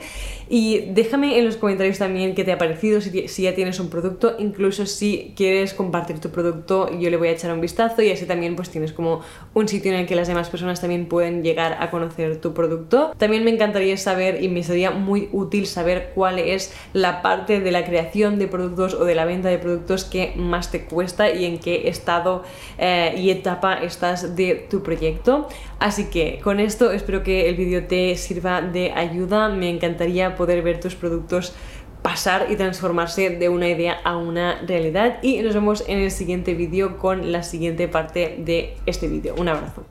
Y 0.49 0.85
déjame 0.93 1.39
en 1.39 1.45
los 1.45 1.57
comentarios 1.57 1.97
también 1.97 2.35
qué 2.35 2.43
te 2.43 2.51
ha 2.51 2.57
parecido, 2.57 2.99
si, 2.99 3.43
ya 3.43 3.55
tienes 3.55 3.79
un 3.79 3.89
producto, 3.89 4.35
incluso 4.37 4.85
si 4.85 5.33
quieres 5.35 5.73
compartir 5.73 6.19
tu 6.19 6.29
producto 6.29 6.89
yo 6.99 7.09
le 7.09 7.17
voy 7.17 7.29
a 7.29 7.31
echar 7.31 7.53
un 7.53 7.61
vistazo 7.61 8.01
y 8.01 8.11
así 8.11 8.25
también 8.25 8.55
pues 8.55 8.69
tienes 8.69 8.93
como 8.93 9.21
un 9.53 9.67
sitio 9.67 9.91
en 9.91 9.99
el 9.99 10.07
que 10.07 10.15
las 10.15 10.27
demás 10.27 10.49
personas 10.49 10.81
también 10.81 11.07
pueden 11.07 11.43
llegar 11.43 11.77
a 11.79 11.89
conocer 11.89 12.39
tu 12.41 12.53
producto. 12.53 13.13
También 13.17 13.43
me 13.43 13.51
encantaría 13.51 13.95
saber 13.97 14.43
y 14.43 14.49
me 14.49 14.63
sería 14.63 14.91
muy 14.91 15.29
útil 15.31 15.67
saber 15.67 16.11
cuál 16.13 16.39
es 16.39 16.73
la 16.93 17.21
parte 17.21 17.59
de 17.59 17.71
la 17.71 17.85
creación 17.85 18.39
de 18.39 18.47
productos 18.47 18.93
o 18.93 19.05
de 19.05 19.15
la 19.15 19.25
venta 19.25 19.49
de 19.49 19.57
productos 19.57 20.05
que 20.05 20.33
más 20.35 20.71
te 20.71 20.85
cuesta 20.85 21.29
y 21.31 21.45
en 21.45 21.59
qué 21.59 21.87
estado 21.87 22.43
eh, 22.77 23.15
y 23.17 23.29
etapa 23.29 23.75
estás 23.75 24.35
de 24.35 24.55
tu 24.69 24.83
proyecto. 24.83 25.47
Así 25.79 26.05
que 26.05 26.39
con 26.43 26.59
esto 26.59 26.91
espero 26.91 27.23
que 27.23 27.49
el 27.49 27.55
vídeo 27.55 27.85
te 27.85 28.15
sirva 28.15 28.61
de 28.61 28.91
ayuda. 28.91 29.49
Me 29.49 29.69
encantaría 29.69 30.35
poder 30.35 30.61
ver 30.61 30.79
tus 30.79 30.95
productos 30.95 31.53
pasar 32.01 32.47
y 32.49 32.55
transformarse 32.55 33.29
de 33.29 33.49
una 33.49 33.67
idea 33.67 33.99
a 34.03 34.17
una 34.17 34.61
realidad 34.61 35.19
y 35.21 35.39
nos 35.41 35.53
vemos 35.53 35.83
en 35.87 35.99
el 35.99 36.11
siguiente 36.11 36.53
vídeo 36.55 36.97
con 36.97 37.31
la 37.31 37.43
siguiente 37.43 37.87
parte 37.87 38.37
de 38.39 38.75
este 38.85 39.07
vídeo. 39.07 39.35
Un 39.37 39.49
abrazo. 39.49 39.85